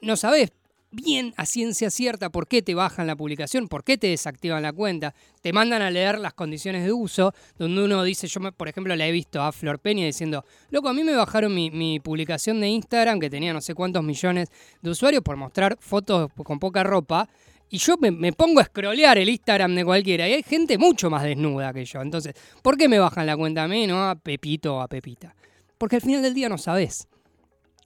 no 0.00 0.16
sabes 0.16 0.52
bien 0.90 1.32
a 1.36 1.46
ciencia 1.46 1.90
cierta 1.90 2.30
por 2.30 2.48
qué 2.48 2.62
te 2.62 2.74
bajan 2.74 3.06
la 3.06 3.16
publicación, 3.16 3.68
por 3.68 3.84
qué 3.84 3.96
te 3.96 4.08
desactivan 4.08 4.62
la 4.62 4.72
cuenta, 4.72 5.14
te 5.40 5.52
mandan 5.52 5.82
a 5.82 5.90
leer 5.90 6.18
las 6.18 6.34
condiciones 6.34 6.84
de 6.84 6.92
uso, 6.92 7.32
donde 7.58 7.84
uno 7.84 8.02
dice, 8.02 8.26
yo 8.26 8.40
por 8.52 8.68
ejemplo 8.68 8.94
la 8.96 9.06
he 9.06 9.12
visto 9.12 9.40
a 9.40 9.52
Flor 9.52 9.78
Peña 9.78 10.04
diciendo, 10.04 10.44
loco, 10.70 10.88
a 10.88 10.92
mí 10.92 11.04
me 11.04 11.14
bajaron 11.14 11.54
mi, 11.54 12.00
publicación 12.00 12.60
de 12.60 12.68
Instagram 12.68 13.20
que 13.20 13.30
tenía 13.30 13.52
no 13.52 13.60
sé 13.60 13.74
cuántos 13.74 14.02
millones 14.02 14.48
de 14.80 14.90
usuarios 14.90 15.22
por 15.22 15.36
mostrar 15.36 15.76
fotos 15.80 16.30
con 16.34 16.58
poca 16.58 16.82
ropa, 16.82 17.28
Y 17.72 17.78
yo 17.78 17.96
me, 17.98 18.10
me 18.10 18.32
pongo 18.32 18.58
a 18.58 18.64
scrollear 18.64 19.18
el 19.18 19.28
Instagram 19.28 19.76
de 19.76 19.84
cualquiera 19.84 20.28
y 20.28 20.32
hay 20.32 20.42
gente 20.42 20.76
mucho 20.76 21.08
más 21.08 21.22
desnuda 21.22 21.72
que 21.72 21.84
yo. 21.84 22.02
Entonces, 22.02 22.34
¿por 22.62 22.76
qué 22.76 22.88
me 22.88 22.98
bajan 22.98 23.26
la 23.26 23.36
cuenta 23.36 23.62
a 23.62 23.68
mí, 23.68 23.86
no 23.86 24.08
a 24.08 24.16
Pepito 24.16 24.76
o 24.76 24.80
a 24.80 24.88
Pepita? 24.88 25.36
Porque 25.78 25.96
al 25.96 26.02
final 26.02 26.20
del 26.20 26.34
día 26.34 26.48
no 26.48 26.58
sabes. 26.58 27.06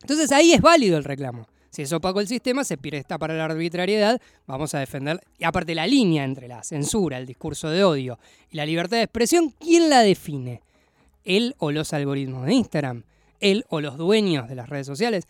Entonces 0.00 0.32
ahí 0.32 0.52
es 0.54 0.62
válido 0.62 0.96
el 0.96 1.04
reclamo. 1.04 1.46
Si 1.74 1.82
es 1.82 1.92
opaco 1.92 2.20
el 2.20 2.28
sistema, 2.28 2.62
se 2.62 2.78
presta 2.78 3.18
para 3.18 3.34
la 3.34 3.46
arbitrariedad, 3.46 4.20
vamos 4.46 4.72
a 4.76 4.78
defender. 4.78 5.20
Y 5.40 5.44
aparte 5.44 5.74
la 5.74 5.88
línea 5.88 6.22
entre 6.22 6.46
la 6.46 6.62
censura, 6.62 7.18
el 7.18 7.26
discurso 7.26 7.68
de 7.68 7.82
odio 7.82 8.16
y 8.48 8.56
la 8.56 8.64
libertad 8.64 8.98
de 8.98 9.02
expresión, 9.02 9.52
¿quién 9.58 9.90
la 9.90 10.02
define? 10.02 10.62
¿Él 11.24 11.56
o 11.58 11.72
los 11.72 11.92
algoritmos 11.92 12.46
de 12.46 12.54
Instagram? 12.54 13.02
¿Él 13.40 13.64
o 13.70 13.80
los 13.80 13.98
dueños 13.98 14.48
de 14.48 14.54
las 14.54 14.68
redes 14.68 14.86
sociales? 14.86 15.26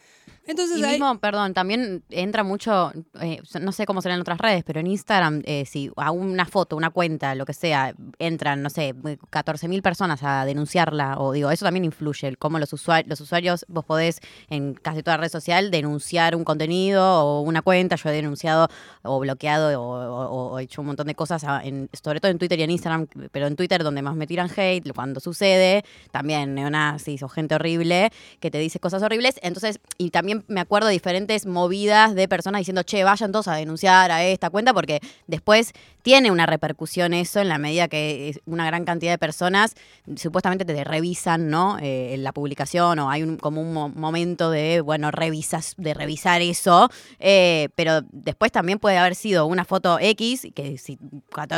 Entonces 0.46 0.78
Y 0.78 0.82
mismo, 0.92 1.18
perdón, 1.20 1.54
también 1.54 2.04
entra 2.10 2.44
mucho, 2.44 2.92
eh, 3.20 3.40
no 3.60 3.72
sé 3.72 3.86
cómo 3.86 4.02
será 4.02 4.14
en 4.14 4.20
otras 4.20 4.38
redes, 4.38 4.62
pero 4.64 4.80
en 4.80 4.86
Instagram, 4.86 5.42
eh, 5.46 5.64
si 5.64 5.90
a 5.96 6.10
una 6.10 6.44
foto, 6.44 6.76
una 6.76 6.90
cuenta, 6.90 7.34
lo 7.34 7.46
que 7.46 7.54
sea, 7.54 7.94
entran, 8.18 8.62
no 8.62 8.68
sé, 8.68 8.94
14.000 9.30 9.80
personas 9.80 10.22
a 10.22 10.44
denunciarla, 10.44 11.18
o 11.18 11.32
digo, 11.32 11.50
eso 11.50 11.64
también 11.64 11.84
influye, 11.86 12.36
cómo 12.36 12.58
los, 12.58 12.72
usuarios, 12.74 13.08
los 13.08 13.20
usuarios, 13.22 13.64
vos 13.68 13.84
podés 13.86 14.20
en 14.50 14.74
casi 14.74 15.02
toda 15.02 15.16
red 15.16 15.30
social 15.30 15.70
denunciar 15.70 16.36
un 16.36 16.44
contenido 16.44 17.24
o 17.24 17.40
una 17.40 17.62
cuenta, 17.62 17.96
yo 17.96 18.10
he 18.10 18.12
denunciado 18.12 18.68
o 19.02 19.18
bloqueado 19.20 19.80
o, 19.80 19.84
o- 19.84 20.52
o 20.54 20.58
hecho 20.58 20.82
un 20.82 20.88
montón 20.88 21.06
de 21.06 21.14
cosas, 21.14 21.42
en- 21.62 21.88
sobre 22.02 22.20
todo 22.20 22.30
en 22.30 22.38
Twitter 22.38 22.58
y 22.58 22.64
en 22.64 22.70
Instagram, 22.70 23.06
pero 23.32 23.46
en 23.46 23.56
Twitter 23.56 23.82
donde 23.82 24.02
más 24.02 24.14
me 24.14 24.26
tiran 24.26 24.50
hate, 24.54 24.92
cuando 24.94 25.20
sucede, 25.20 25.84
también 26.10 26.54
neonazis 26.54 27.22
o 27.22 27.28
gente 27.28 27.54
horrible 27.54 28.10
que 28.40 28.50
te 28.50 28.58
dice 28.58 28.78
cosas 28.78 29.02
horribles. 29.02 29.36
Entonces, 29.42 29.80
y 29.96 30.10
también 30.10 30.33
me 30.48 30.60
acuerdo 30.60 30.88
de 30.88 30.94
diferentes 30.94 31.46
movidas 31.46 32.14
de 32.14 32.28
personas 32.28 32.60
diciendo, 32.60 32.82
che, 32.82 33.04
vayan 33.04 33.32
todos 33.32 33.48
a 33.48 33.54
denunciar 33.54 34.10
a 34.10 34.24
esta 34.24 34.50
cuenta, 34.50 34.72
porque 34.74 35.00
después 35.26 35.72
tiene 36.02 36.30
una 36.30 36.44
repercusión 36.46 37.14
eso 37.14 37.40
en 37.40 37.48
la 37.48 37.58
medida 37.58 37.88
que 37.88 38.28
es 38.28 38.40
una 38.46 38.66
gran 38.66 38.84
cantidad 38.84 39.12
de 39.12 39.18
personas 39.18 39.74
supuestamente 40.16 40.64
te 40.64 40.84
revisan, 40.84 41.48
¿no? 41.48 41.78
Eh, 41.80 42.16
la 42.18 42.32
publicación 42.32 42.98
o 42.98 43.10
hay 43.10 43.22
un, 43.22 43.36
como 43.36 43.60
un 43.62 43.72
mo- 43.72 43.88
momento 43.88 44.50
de, 44.50 44.80
bueno, 44.80 45.10
revisas, 45.10 45.74
de 45.78 45.94
revisar 45.94 46.42
eso, 46.42 46.90
eh, 47.20 47.68
pero 47.74 48.00
después 48.12 48.52
también 48.52 48.78
puede 48.78 48.98
haber 48.98 49.14
sido 49.14 49.46
una 49.46 49.64
foto 49.64 49.98
X, 50.00 50.48
que 50.54 50.76
si, 50.78 50.98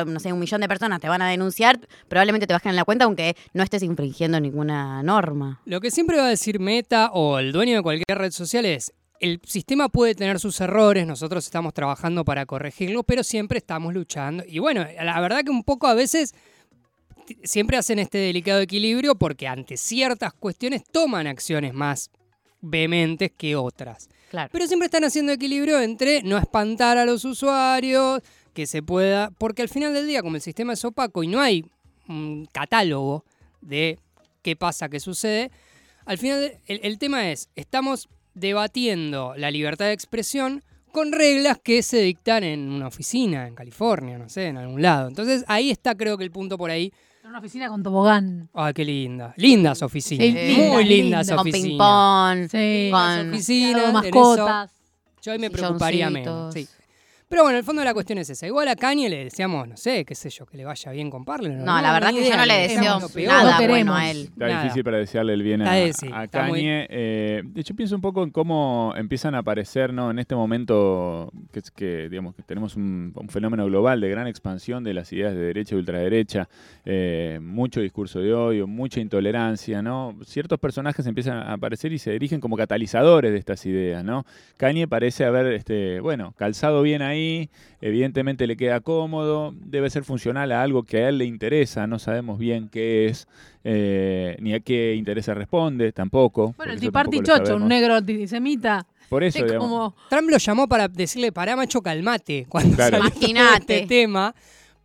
no 0.07 0.21
sé, 0.21 0.33
un 0.33 0.39
millón 0.39 0.61
de 0.61 0.69
personas 0.69 1.01
te 1.01 1.09
van 1.09 1.23
a 1.23 1.29
denunciar, 1.29 1.81
probablemente 2.09 2.47
te 2.47 2.53
bajen 2.53 2.77
la 2.77 2.85
cuenta 2.85 3.05
aunque 3.07 3.37
no 3.55 3.63
estés 3.63 3.83
infringiendo 3.83 4.39
ninguna 4.41 5.03
norma. 5.03 5.61
Lo 5.65 5.81
que 5.81 5.91
siempre 5.91 6.19
va 6.19 6.27
a 6.27 6.29
decir 6.29 6.61
Meta 6.61 7.11
o 7.13 7.39
el 7.39 7.53
dueño 7.53 7.77
de 7.77 7.83
cualquier 7.83 8.19
red 8.19 8.31
social 8.33 8.65
el 9.21 9.41
sistema 9.45 9.89
puede 9.89 10.15
tener 10.15 10.39
sus 10.39 10.61
errores, 10.61 11.07
nosotros 11.07 11.45
estamos 11.45 11.75
trabajando 11.75 12.25
para 12.25 12.47
corregirlo, 12.47 13.03
pero 13.03 13.23
siempre 13.23 13.59
estamos 13.59 13.95
luchando. 13.95 14.45
Y 14.47 14.59
bueno, 14.59 14.87
la 15.03 15.21
verdad 15.21 15.43
que 15.45 15.51
un 15.51 15.65
poco 15.65 15.87
a 15.87 15.95
veces 15.95 16.35
siempre 17.43 17.77
hacen 17.77 17.99
este 17.99 18.19
delicado 18.19 18.61
equilibrio 18.61 19.17
porque 19.17 19.49
ante 19.49 19.77
ciertas 19.77 20.33
cuestiones 20.33 20.85
toman 20.85 21.27
acciones 21.27 21.75
más 21.75 22.11
vehementes 22.61 23.33
que 23.37 23.57
otras. 23.57 24.09
Claro. 24.31 24.51
Pero 24.53 24.67
siempre 24.67 24.87
están 24.87 25.05
haciendo 25.05 25.33
equilibrio 25.33 25.81
entre 25.81 26.23
no 26.23 26.37
espantar 26.37 26.99
a 26.99 27.05
los 27.05 27.25
usuarios, 27.25 28.23
que 28.53 28.67
se 28.67 28.83
pueda, 28.83 29.31
porque 29.39 29.63
al 29.63 29.69
final 29.69 29.93
del 29.93 30.07
día, 30.07 30.23
como 30.23 30.37
el 30.37 30.43
sistema 30.43 30.73
es 30.73 30.85
opaco 30.85 31.23
y 31.23 31.29
no 31.29 31.41
hay 31.41 31.65
un 32.09 32.47
catálogo 32.51 33.25
de 33.61 33.99
qué 34.43 34.57
pasa, 34.57 34.89
qué 34.89 34.99
sucede, 34.99 35.51
al 36.07 36.19
final 36.19 36.59
el, 36.67 36.81
el 36.83 36.99
tema 36.99 37.31
es, 37.31 37.51
estamos 37.55 38.09
debatiendo 38.37 39.35
la 39.37 39.51
libertad 39.51 39.87
de 39.87 39.93
expresión 39.93 40.63
con 40.93 41.11
reglas 41.13 41.59
que 41.63 41.83
se 41.83 41.99
dictan 42.01 42.45
en 42.45 42.71
una 42.71 42.87
oficina, 42.87 43.47
en 43.49 43.55
California, 43.55 44.17
no 44.19 44.29
sé, 44.29 44.47
en 44.47 44.59
algún 44.59 44.81
lado. 44.81 45.09
Entonces 45.09 45.45
ahí 45.49 45.71
está 45.71 45.95
creo 45.95 46.17
que 46.17 46.25
el 46.25 46.31
punto 46.31 46.57
por 46.57 46.71
ahí. 46.71 46.93
En 47.23 47.31
una 47.31 47.39
oficina 47.41 47.69
con 47.69 47.83
tobogán. 47.83 48.49
Ay, 48.55 48.73
qué 48.73 48.85
linda. 48.85 49.35
Lindas 49.37 49.83
oficinas. 49.83 50.27
Sí, 50.27 50.33
Muy 50.57 50.85
lindas, 50.85 51.27
lindas 51.27 51.29
Con 51.31 51.39
oficinas. 51.41 51.69
ping-pong, 51.69 52.49
Sí. 52.51 52.89
con... 52.93 53.29
Oficinas, 53.31 53.93
mascotas. 53.93 54.71
Yo 55.23 55.33
ahí 55.33 55.39
me 55.39 55.51
preocuparía 55.51 56.09
menos. 56.09 56.55
Sí. 56.55 56.69
Pero 57.29 57.43
bueno, 57.43 57.59
el 57.59 57.65
fondo 57.65 57.81
de 57.81 57.87
la 57.87 57.93
cuestión 57.95 58.19
es 58.19 58.31
esa. 58.31 58.47
Igual 58.47 58.69
a 58.69 58.77
Kanye 58.77 59.09
le 59.09 59.25
deseamos, 59.25 59.67
no 59.67 59.77
sé, 59.77 60.05
qué 60.05 60.15
sé 60.15 60.31
yo, 60.31 60.47
que 60.47 60.57
le 60.57 60.65
vaya 60.65 60.93
bien 60.93 61.11
con 61.11 61.25
Parler. 61.25 61.55
No, 61.55 61.83
la 61.83 61.93
verdad 61.93 62.13
Ni 62.13 62.21
que 62.21 62.31
yo 62.31 62.37
no 62.37 62.47
le 62.47 62.55
deseo 62.55 63.01
nada 63.27 63.67
bueno 63.67 63.97
a 63.97 64.09
él. 64.09 64.17
Está 64.33 64.47
Nada. 64.47 64.63
difícil 64.63 64.85
para 64.85 64.99
desearle 64.99 65.33
el 65.33 65.43
bien 65.43 65.61
a, 65.63 65.65
Está 65.65 65.87
difícil, 65.87 66.13
a 66.15 66.25
está 66.25 66.43
muy- 66.45 66.61
Kanye. 66.61 66.87
Eh, 66.89 67.43
de 67.45 67.61
hecho, 67.61 67.75
pienso 67.75 67.97
un 67.97 68.01
poco 68.01 68.23
en 68.23 68.31
cómo 68.31 68.95
empiezan 68.97 69.35
a 69.35 69.39
aparecer, 69.39 69.93
¿no? 69.93 70.13
En 70.13 70.21
este 70.21 70.37
momento 70.37 71.33
que 71.53 71.59
es 71.59 71.73
que, 71.73 72.09
digamos, 72.09 72.37
que 72.37 72.43
tenemos 72.45 72.77
un, 72.77 73.13
un 73.17 73.29
fenómeno 73.29 73.67
global 73.67 74.01
de 74.01 74.09
gran 74.09 74.29
expansión 74.29 74.85
de 74.85 74.95
las 74.95 75.13
ideas 75.13 75.35
de 75.35 75.41
derecha 75.41 75.75
y 75.75 75.79
ultraderecha, 75.79 76.49
eh, 76.85 77.41
mucho 77.43 77.81
discurso 77.81 78.21
de 78.21 78.33
odio, 78.35 78.69
mucha 78.69 79.01
intolerancia, 79.01 79.83
¿no? 79.83 80.17
Ciertos 80.25 80.61
personajes 80.61 81.05
empiezan 81.07 81.39
a 81.39 81.55
aparecer 81.55 81.93
y 81.93 81.99
se 81.99 82.13
dirigen 82.13 82.41
como 82.41 82.57
catalizadores 82.57 83.33
de 83.33 83.39
estas 83.39 83.67
ideas, 83.67 84.05
¿no? 84.05 84.25
Kanye 84.59 84.87
parece 84.87 85.25
haber, 85.25 85.47
este, 85.55 85.99
bueno, 85.99 86.33
calzado 86.37 86.83
bien 86.83 87.03
ahí, 87.03 87.16
evidentemente 87.81 88.47
le 88.47 88.57
queda 88.57 88.81
cómodo, 88.81 89.55
debe 89.59 89.91
ser 89.91 90.05
funcional 90.05 90.53
a 90.53 90.63
algo 90.63 90.83
que 90.83 90.99
a 90.99 91.09
él 91.09 91.19
le 91.19 91.25
interesa, 91.25 91.87
no 91.87 91.99
sabemos 91.99 92.39
bien 92.39 92.69
qué 92.69 93.07
es, 93.07 93.27
eh, 93.65 94.37
ni 94.41 94.55
a 94.55 94.61
qué 94.61 94.95
interés 94.95 95.27
responde, 95.29 95.93
tampoco. 95.93 96.55
Bueno, 96.57 96.73
el 96.73 96.81
Tiparty 96.81 97.19
lo 97.19 97.23
Chocho, 97.25 97.57
un 97.57 97.69
negro 97.69 97.95
antisemita. 97.95 98.87
Por 99.09 99.23
eso, 99.23 99.45
Es 99.45 99.53
como. 99.53 99.95
Trump 100.11 100.29
lo 100.31 100.37
llamó 100.39 100.69
para 100.69 100.89
decirle, 100.89 101.31
pará, 101.33 101.55
macho, 101.57 101.81
calmate, 101.81 102.47
cuando 102.49 102.75
Claro. 102.77 102.99
este 103.07 103.87
tema. 103.87 104.35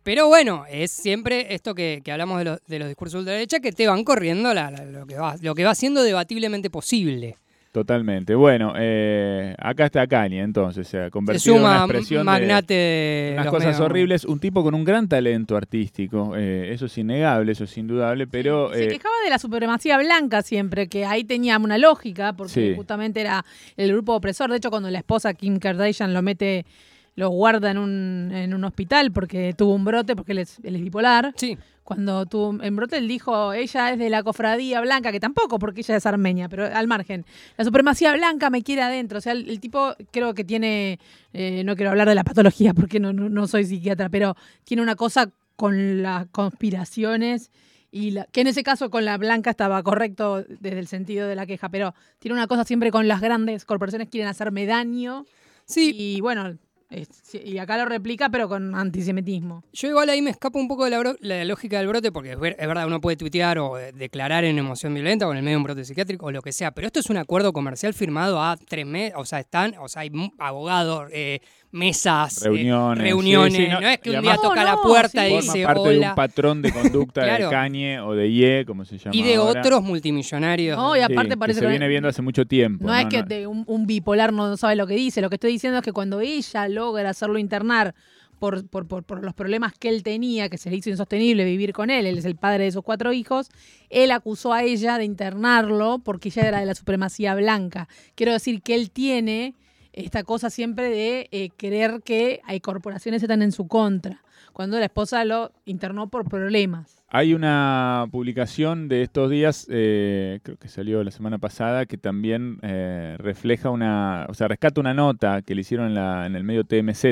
Pero 0.04 0.26
bueno, 0.26 0.64
es 0.68 0.90
siempre 0.90 1.54
esto 1.54 1.74
que, 1.76 2.00
que 2.04 2.10
hablamos 2.10 2.38
de 2.38 2.44
los, 2.44 2.58
de 2.66 2.78
los 2.80 2.88
discursos 2.88 3.14
de 3.14 3.18
ultraderecha 3.20 3.60
que 3.60 3.70
te 3.70 3.86
van 3.86 4.02
corriendo 4.02 4.52
la- 4.52 4.70
la- 4.72 4.84
lo, 4.84 5.06
que 5.06 5.14
va, 5.14 5.36
lo 5.40 5.54
que 5.54 5.64
va 5.64 5.76
siendo 5.76 6.02
debatiblemente 6.02 6.70
posible. 6.70 7.36
Totalmente. 7.72 8.34
Bueno, 8.34 8.74
eh, 8.76 9.54
acá 9.58 9.86
está 9.86 10.06
Kanye, 10.06 10.40
entonces, 10.42 10.86
se 10.86 10.98
ha 11.00 11.04
Se 11.06 11.10
convertido 11.10 11.56
en 11.56 11.60
una 11.62 11.70
suma 11.72 11.84
expresión 11.84 12.20
de- 12.20 12.24
magnate 12.24 12.74
de 12.74 13.30
unas 13.32 13.44
los 13.46 13.54
cosas 13.54 13.66
medios. 13.68 13.80
horribles, 13.80 14.24
un 14.26 14.38
tipo 14.38 14.62
con 14.62 14.74
un 14.74 14.84
gran 14.84 15.08
talento 15.08 15.56
artístico, 15.56 16.34
eh, 16.36 16.72
eso 16.72 16.86
es 16.86 16.98
innegable, 16.98 17.52
eso 17.52 17.64
es 17.64 17.76
indudable, 17.78 18.26
pero... 18.26 18.72
Se 18.72 18.84
eh, 18.84 18.88
quejaba 18.88 19.14
de 19.24 19.30
la 19.30 19.38
supremacía 19.38 19.98
blanca 19.98 20.42
siempre, 20.42 20.88
que 20.88 21.04
ahí 21.06 21.24
tenía 21.24 21.56
una 21.58 21.78
lógica, 21.78 22.34
porque 22.34 22.52
Sí. 22.52 22.72
justamente 22.76 23.20
era 23.22 23.44
el 23.76 23.90
grupo 23.92 24.14
opresor. 24.14 24.50
De 24.50 24.58
hecho, 24.58 24.70
cuando 24.70 24.90
la 24.90 24.98
esposa 24.98 25.32
Kim 25.34 25.58
Kardashian 25.58 26.12
lo 26.12 26.20
mete, 26.22 26.66
lo 27.14 27.28
guarda 27.28 27.70
en 27.70 27.78
un, 27.78 28.30
en 28.32 28.54
un 28.54 28.64
hospital 28.64 29.12
porque 29.12 29.54
tuvo 29.56 29.74
un 29.74 29.84
brote, 29.84 30.16
porque 30.16 30.32
él 30.32 30.38
es, 30.38 30.58
él 30.62 30.76
es 30.76 30.82
bipolar. 30.82 31.32
Sí, 31.36 31.58
Cuando 31.84 32.24
tuvo 32.26 32.62
en 32.62 32.74
brote, 32.74 32.96
él 32.96 33.08
dijo, 33.08 33.52
ella 33.52 33.90
es 33.90 33.98
de 33.98 34.08
la 34.08 34.22
cofradía 34.22 34.80
blanca, 34.80 35.12
que 35.12 35.20
tampoco, 35.20 35.58
porque 35.58 35.80
ella 35.80 35.96
es 35.96 36.06
armenia, 36.06 36.48
pero 36.48 36.64
al 36.64 36.86
margen. 36.86 37.26
La 37.56 37.64
supremacía 37.64 38.12
blanca 38.14 38.50
me 38.50 38.62
quiere 38.62 38.82
adentro. 38.82 39.18
O 39.18 39.20
sea, 39.20 39.32
el, 39.32 39.48
el 39.48 39.60
tipo 39.60 39.94
creo 40.10 40.34
que 40.34 40.44
tiene, 40.44 40.98
eh, 41.32 41.62
no 41.64 41.76
quiero 41.76 41.90
hablar 41.90 42.08
de 42.08 42.14
la 42.14 42.24
patología 42.24 42.72
porque 42.74 42.98
no, 42.98 43.12
no, 43.12 43.28
no 43.28 43.46
soy 43.46 43.64
psiquiatra, 43.64 44.08
pero 44.08 44.36
tiene 44.64 44.82
una 44.82 44.96
cosa 44.96 45.30
con 45.56 46.02
las 46.02 46.26
conspiraciones 46.28 47.50
y 47.94 48.12
la, 48.12 48.24
que 48.24 48.40
en 48.40 48.46
ese 48.46 48.62
caso 48.62 48.90
con 48.90 49.04
la 49.04 49.18
blanca 49.18 49.50
estaba 49.50 49.82
correcto 49.82 50.44
desde 50.48 50.78
el 50.78 50.86
sentido 50.86 51.28
de 51.28 51.36
la 51.36 51.44
queja, 51.44 51.68
pero 51.68 51.94
tiene 52.18 52.34
una 52.34 52.46
cosa 52.46 52.64
siempre 52.64 52.90
con 52.90 53.06
las 53.06 53.20
grandes 53.20 53.66
corporaciones 53.66 54.08
quieren 54.08 54.28
hacerme 54.28 54.64
daño 54.64 55.26
sí. 55.66 55.92
y 55.94 56.20
bueno, 56.22 56.56
es- 56.92 57.34
y 57.44 57.58
acá 57.58 57.76
lo 57.78 57.84
replica 57.86 58.28
pero 58.28 58.48
con 58.48 58.74
antisemitismo. 58.74 59.64
Yo 59.72 59.88
igual 59.88 60.08
ahí 60.10 60.22
me 60.22 60.30
escapo 60.30 60.58
un 60.58 60.68
poco 60.68 60.84
de 60.84 60.90
la, 60.90 60.98
bro- 61.00 61.16
la 61.20 61.44
lógica 61.44 61.78
del 61.78 61.88
brote, 61.88 62.12
porque 62.12 62.32
es, 62.32 62.38
ver- 62.38 62.56
es 62.58 62.66
verdad, 62.66 62.86
uno 62.86 63.00
puede 63.00 63.16
tuitear 63.16 63.58
o 63.58 63.78
eh, 63.78 63.92
declarar 63.92 64.44
en 64.44 64.58
emoción 64.58 64.94
violenta 64.94 65.26
o 65.26 65.32
en 65.32 65.38
el 65.38 65.42
medio 65.42 65.54
de 65.56 65.58
un 65.58 65.64
brote 65.64 65.84
psiquiátrico 65.84 66.26
o 66.26 66.30
lo 66.30 66.42
que 66.42 66.52
sea, 66.52 66.70
pero 66.72 66.86
esto 66.86 67.00
es 67.00 67.10
un 67.10 67.16
acuerdo 67.16 67.52
comercial 67.52 67.94
firmado 67.94 68.40
a 68.42 68.56
tres 68.56 68.86
meses, 68.86 69.14
o 69.16 69.24
sea, 69.24 69.40
están, 69.40 69.74
o 69.80 69.88
sea, 69.88 70.02
hay 70.02 70.10
abogados, 70.38 71.08
eh, 71.12 71.40
mesas, 71.72 72.42
eh, 72.42 72.44
Reuniones, 72.50 73.02
reuniones, 73.02 73.54
sí, 73.54 73.64
sí, 73.64 73.68
no, 73.70 73.80
no, 73.80 73.88
es 73.88 73.98
que 73.98 74.10
un 74.10 74.20
día 74.20 74.34
toca 74.36 74.56
No, 74.62 74.64
la 74.64 74.76
puerta 74.82 75.24
sí. 75.26 75.32
y 75.32 75.36
dice 75.36 75.64
parte 75.64 75.80
de 75.88 75.96
un 75.96 76.04
hola, 76.04 76.14
patrón 76.14 76.60
de 76.60 76.70
conducta 76.70 77.22
Claro. 77.24 77.46
de 77.46 77.50
Kanye 77.50 78.00
o 78.00 78.12
de 78.14 78.30
Ye, 78.30 78.64
como 78.66 78.84
se 78.84 78.98
llama 78.98 79.16
y 79.16 79.22
de 79.22 79.36
ahora. 79.36 79.60
otros 79.60 79.82
multimillonarios. 79.82 80.76
No, 80.76 80.94
y 80.94 80.98
Sí, 81.00 81.04
aparte 81.04 81.30
que 81.30 81.36
parece 81.38 81.60
se 81.60 81.64
que- 81.64 81.70
viene 81.70 81.88
viendo 81.88 82.08
hace 82.10 82.20
mucho 82.20 82.44
tiempo. 82.44 82.86
No, 82.86 82.94
es 82.94 83.06
que 83.06 83.22
de 83.22 83.46
un, 83.46 83.64
un 83.66 83.86
bipolar 83.86 84.34
no 84.34 84.54
sabe 84.58 84.76
lo 84.76 84.86
que 84.86 84.94
dice. 84.96 85.22
Lo 85.22 85.30
que 85.30 85.36
estoy 85.36 85.52
diciendo 85.52 85.78
es 85.78 85.84
que 85.84 85.92
cuando 85.92 86.20
ella 86.20 86.68
logra 86.82 87.10
hacerlo 87.10 87.38
internar 87.38 87.94
por, 88.38 88.66
por, 88.66 88.86
por- 88.88 89.04
por 89.04 89.22
los 89.24 89.34
problemas 89.34 89.72
que 89.78 89.88
él 89.88 90.02
tenía, 90.02 90.48
que 90.48 90.58
se 90.58 90.68
le 90.68 90.76
hizo 90.76 90.90
insostenible 90.90 91.44
vivir 91.44 91.72
con 91.72 91.90
él, 91.90 92.06
él 92.06 92.18
es 92.18 92.24
el 92.24 92.34
padre 92.36 92.64
de 92.64 92.72
sus 92.72 92.82
cuatro 92.82 93.12
hijos, 93.12 93.48
él 93.88 94.10
acusó 94.10 94.52
a 94.52 94.64
ella 94.64 94.98
de 94.98 95.04
internarlo 95.04 96.00
porque 96.04 96.28
ella 96.28 96.48
era 96.48 96.58
de 96.60 96.66
la 96.66 96.74
supremacía 96.74 97.34
blanca. 97.36 97.88
Quiero 98.16 98.32
decir 98.32 98.60
que 98.62 98.74
él 98.74 98.90
tiene 98.90 99.54
esta 99.92 100.22
cosa 100.24 100.50
siempre 100.50 100.88
de 100.88 101.28
eh, 101.32 101.50
creer 101.56 102.00
que 102.04 102.40
hay 102.44 102.60
corporaciones 102.60 103.20
que 103.20 103.26
están 103.26 103.42
en 103.42 103.52
su 103.52 103.66
contra. 103.68 104.22
cuando 104.52 104.78
la 104.78 104.84
esposa 104.86 105.24
lo 105.24 105.50
internó 105.64 106.08
por 106.08 106.28
problemas. 106.28 106.98
Hay 107.08 107.32
una 107.34 108.06
publicación 108.10 108.88
de 108.88 109.02
estos 109.02 109.30
días, 109.30 109.66
eh, 109.70 110.40
creo 110.42 110.56
que 110.58 110.68
salió 110.68 111.02
la 111.04 111.10
semana 111.10 111.38
pasada, 111.38 111.84
que 111.86 111.96
también 111.98 112.58
eh, 112.62 113.16
refleja 113.18 113.70
una, 113.70 114.26
o 114.28 114.34
sea, 114.34 114.48
rescata 114.48 114.80
una 114.80 114.92
nota 114.94 115.40
que 115.42 115.54
le 115.54 115.60
hicieron 115.62 115.88
en, 115.88 115.94
la- 115.94 116.26
en 116.26 116.36
el 116.36 116.44
medio 116.44 116.64
TMZ 116.64 117.04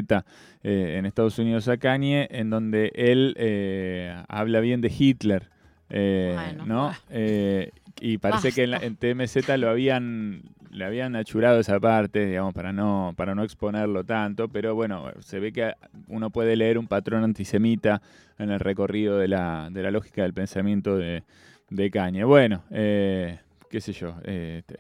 eh, 0.63 0.97
en 0.99 1.07
Estados 1.07 1.39
Unidos 1.39 1.69
a 1.69 1.77
Kanye, 1.79 2.29
en 2.31 2.51
donde 2.51 2.93
él 2.95 3.35
eh, 3.39 4.15
habla 4.29 4.61
bien 4.61 4.81
de 4.83 4.93
Hitler, 4.99 5.49
eh, 5.91 6.33
Bueno. 6.35 6.67
¿no? 6.67 6.93
Eh, 7.11 7.71
y 8.01 8.19
parece 8.19 8.53
que 8.53 8.65
en, 8.65 8.71
la- 8.73 8.79
en 8.79 8.97
TMZ 8.97 9.49
lo 9.59 9.69
habían 9.71 10.43
le 10.71 10.85
habían 10.85 11.17
achurado 11.17 11.61
esa 11.61 11.79
parte, 11.81 12.27
digamos, 12.27 12.55
para 12.55 12.73
no, 12.73 13.13
para 13.17 13.35
no 13.35 13.43
exponerlo 13.43 14.05
tanto, 14.05 14.49
pero 14.49 14.75
bueno, 14.75 15.11
se 15.21 15.41
ve 15.41 15.53
que 15.53 15.73
uno 16.09 16.31
puede 16.31 16.57
leer 16.57 16.79
un 16.79 16.87
patrón 16.87 17.25
antisemita 17.25 18.01
en 18.39 18.51
el 18.51 18.61
recorrido 18.61 19.19
de 19.19 19.29
la, 19.29 19.69
de 19.71 19.83
la 19.83 19.91
lógica 19.91 20.23
del 20.23 20.33
pensamiento 20.33 20.97
de, 20.97 21.23
de. 21.71 22.25
Bueno, 22.25 22.63
eh, 22.71 23.39
qué 23.69 23.81
sé 23.81 23.93
yo. 23.93 24.15
eh, 24.25 24.63
te- 24.67 24.79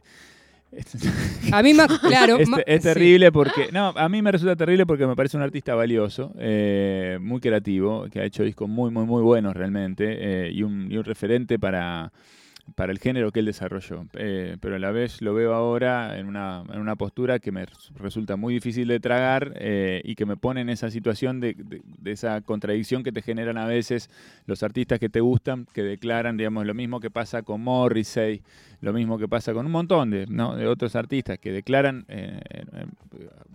A 1.52 1.62
mí 1.62 1.74
más 1.74 1.88
claro. 1.98 2.36
es, 2.38 2.48
ma- 2.48 2.60
es 2.64 2.82
sí. 2.82 2.88
terrible 2.88 3.32
porque. 3.32 3.70
No, 3.72 3.88
a 3.88 4.08
mí 4.08 4.22
me 4.22 4.30
resulta 4.30 4.54
terrible 4.54 4.86
porque 4.86 5.06
me 5.06 5.16
parece 5.16 5.36
un 5.36 5.42
artista 5.42 5.74
valioso, 5.74 6.32
eh, 6.38 7.18
muy 7.20 7.40
creativo, 7.40 8.06
que 8.10 8.20
ha 8.20 8.24
hecho 8.24 8.44
discos 8.44 8.68
muy, 8.68 8.90
muy, 8.90 9.04
muy 9.04 9.22
buenos 9.22 9.54
realmente, 9.54 10.46
eh, 10.46 10.52
y, 10.52 10.62
un, 10.62 10.90
y 10.90 10.96
un 10.96 11.04
referente 11.04 11.58
para, 11.58 12.12
para 12.74 12.92
el 12.92 12.98
género 12.98 13.32
que 13.32 13.40
él 13.40 13.46
desarrolló. 13.46 14.06
Eh, 14.14 14.56
pero 14.60 14.76
a 14.76 14.78
la 14.78 14.90
vez 14.90 15.20
lo 15.22 15.34
veo 15.34 15.54
ahora 15.54 16.18
en 16.18 16.26
una, 16.26 16.62
en 16.72 16.80
una 16.80 16.96
postura 16.96 17.38
que 17.38 17.52
me 17.52 17.66
res- 17.66 17.90
resulta 17.96 18.36
muy 18.36 18.54
difícil 18.54 18.88
de 18.88 19.00
tragar 19.00 19.52
eh, 19.56 20.02
y 20.04 20.14
que 20.14 20.26
me 20.26 20.36
pone 20.36 20.60
en 20.60 20.68
esa 20.68 20.90
situación 20.90 21.40
de, 21.40 21.56
esa 22.04 22.40
contradicción 22.40 23.02
que 23.02 23.12
te 23.12 23.22
generan 23.22 23.58
a 23.58 23.66
veces 23.66 24.10
los 24.46 24.62
artistas 24.62 24.98
que 24.98 25.08
te 25.08 25.20
gustan, 25.20 25.66
que 25.72 25.82
declaran, 25.82 26.36
digamos, 26.36 26.66
lo 26.66 26.74
mismo 26.74 27.00
que 27.00 27.10
pasa 27.10 27.42
con 27.42 27.62
Morrissey, 27.62 28.42
lo 28.80 28.92
mismo 28.92 29.18
que 29.18 29.28
pasa 29.28 29.52
con 29.52 29.66
un 29.66 29.72
montón 29.72 30.10
de, 30.10 30.26
otros 30.66 30.96
artistas 30.96 31.38
que 31.38 31.52
declaran 31.52 32.04
eh, 32.08 32.40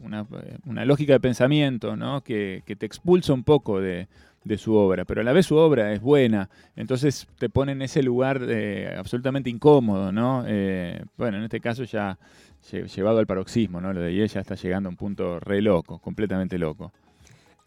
una, 0.04 0.86
lógica 0.86 1.14
de 1.14 1.20
pensamiento 1.20 1.96
que 2.24 2.62
te 2.78 2.86
expulsa 2.86 3.34
un 3.34 3.44
poco 3.44 3.82
de, 3.82 4.08
de 4.46 4.58
su 4.58 4.74
obra, 4.76 5.04
pero 5.04 5.20
a 5.20 5.24
la 5.26 5.34
vez 5.34 5.48
su 5.48 5.58
obra 5.58 5.92
es 5.92 6.00
buena, 6.00 6.50
entonces 6.78 7.28
te 7.38 7.50
pone 7.50 7.74
en 7.74 7.82
ese 7.82 8.02
lugar 8.04 8.40
eh, 8.48 8.96
absolutamente 8.98 9.50
incómodo, 9.50 10.12
¿no? 10.14 10.44
Eh, 10.48 11.04
bueno, 11.18 11.38
en 11.38 11.44
este 11.44 11.60
caso 11.60 11.84
ya 11.84 12.18
lle- 12.72 12.86
llevado 12.88 13.20
al 13.20 13.26
paroxismo, 13.28 13.82
¿no? 13.82 13.92
Lo 13.92 14.00
de 14.02 14.12
ella 14.24 14.40
está 14.42 14.56
llegando 14.56 14.88
a 14.88 14.92
un 14.92 14.96
punto 14.96 15.40
re 15.40 15.62
loco, 15.62 16.00
completamente 16.00 16.58
loco. 16.58 16.94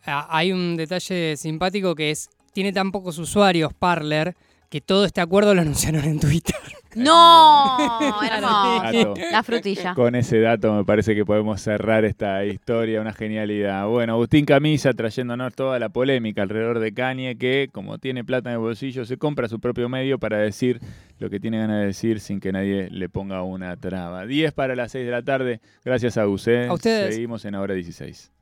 Ah, 0.06 0.26
Hay 0.30 0.52
un 0.52 0.76
detalle 0.76 1.36
simpático 1.36 1.94
que 1.94 2.12
es, 2.12 2.30
tiene 2.52 2.72
tan 2.72 2.92
pocos 2.92 3.18
usuarios 3.18 3.74
Parler 3.74 4.34
que 4.68 4.80
todo 4.80 5.04
este 5.04 5.20
acuerdo 5.20 5.54
lo 5.54 5.62
anunciaron 5.62 6.04
en 6.04 6.20
Twitter. 6.20 6.56
¡No! 6.94 7.78
Hermoso. 8.22 9.14
La 9.30 9.42
frutilla. 9.42 9.94
Con 9.94 10.14
ese 10.14 10.40
dato 10.40 10.72
me 10.74 10.84
parece 10.84 11.14
que 11.14 11.24
podemos 11.24 11.60
cerrar 11.60 12.04
esta 12.04 12.44
historia, 12.44 13.00
una 13.00 13.12
genialidad. 13.12 13.86
Bueno, 13.86 14.14
Agustín 14.14 14.44
Camisa 14.44 14.92
trayéndonos 14.94 15.54
toda 15.54 15.78
la 15.78 15.90
polémica 15.90 16.42
alrededor 16.42 16.80
de 16.80 16.92
Kanye, 16.92 17.36
que 17.36 17.68
como 17.72 17.98
tiene 17.98 18.24
plata 18.24 18.50
en 18.50 18.54
el 18.54 18.60
bolsillo, 18.60 19.04
se 19.04 19.16
compra 19.16 19.48
su 19.48 19.60
propio 19.60 19.88
medio 19.88 20.18
para 20.18 20.38
decir 20.38 20.80
lo 21.18 21.30
que 21.30 21.40
tiene 21.40 21.58
ganas 21.58 21.80
de 21.80 21.86
decir 21.86 22.20
sin 22.20 22.40
que 22.40 22.52
nadie 22.52 22.88
le 22.90 23.08
ponga 23.08 23.42
una 23.42 23.76
traba. 23.76 24.26
10 24.26 24.52
para 24.52 24.74
las 24.74 24.92
6 24.92 25.04
de 25.04 25.12
la 25.12 25.22
tarde. 25.22 25.60
Gracias 25.84 26.16
a 26.16 26.24
Gus. 26.24 26.48
¿eh? 26.48 26.66
A 26.66 26.72
ustedes. 26.72 27.14
Seguimos 27.14 27.44
en 27.44 27.54
Ahora 27.54 27.74
16. 27.74 28.32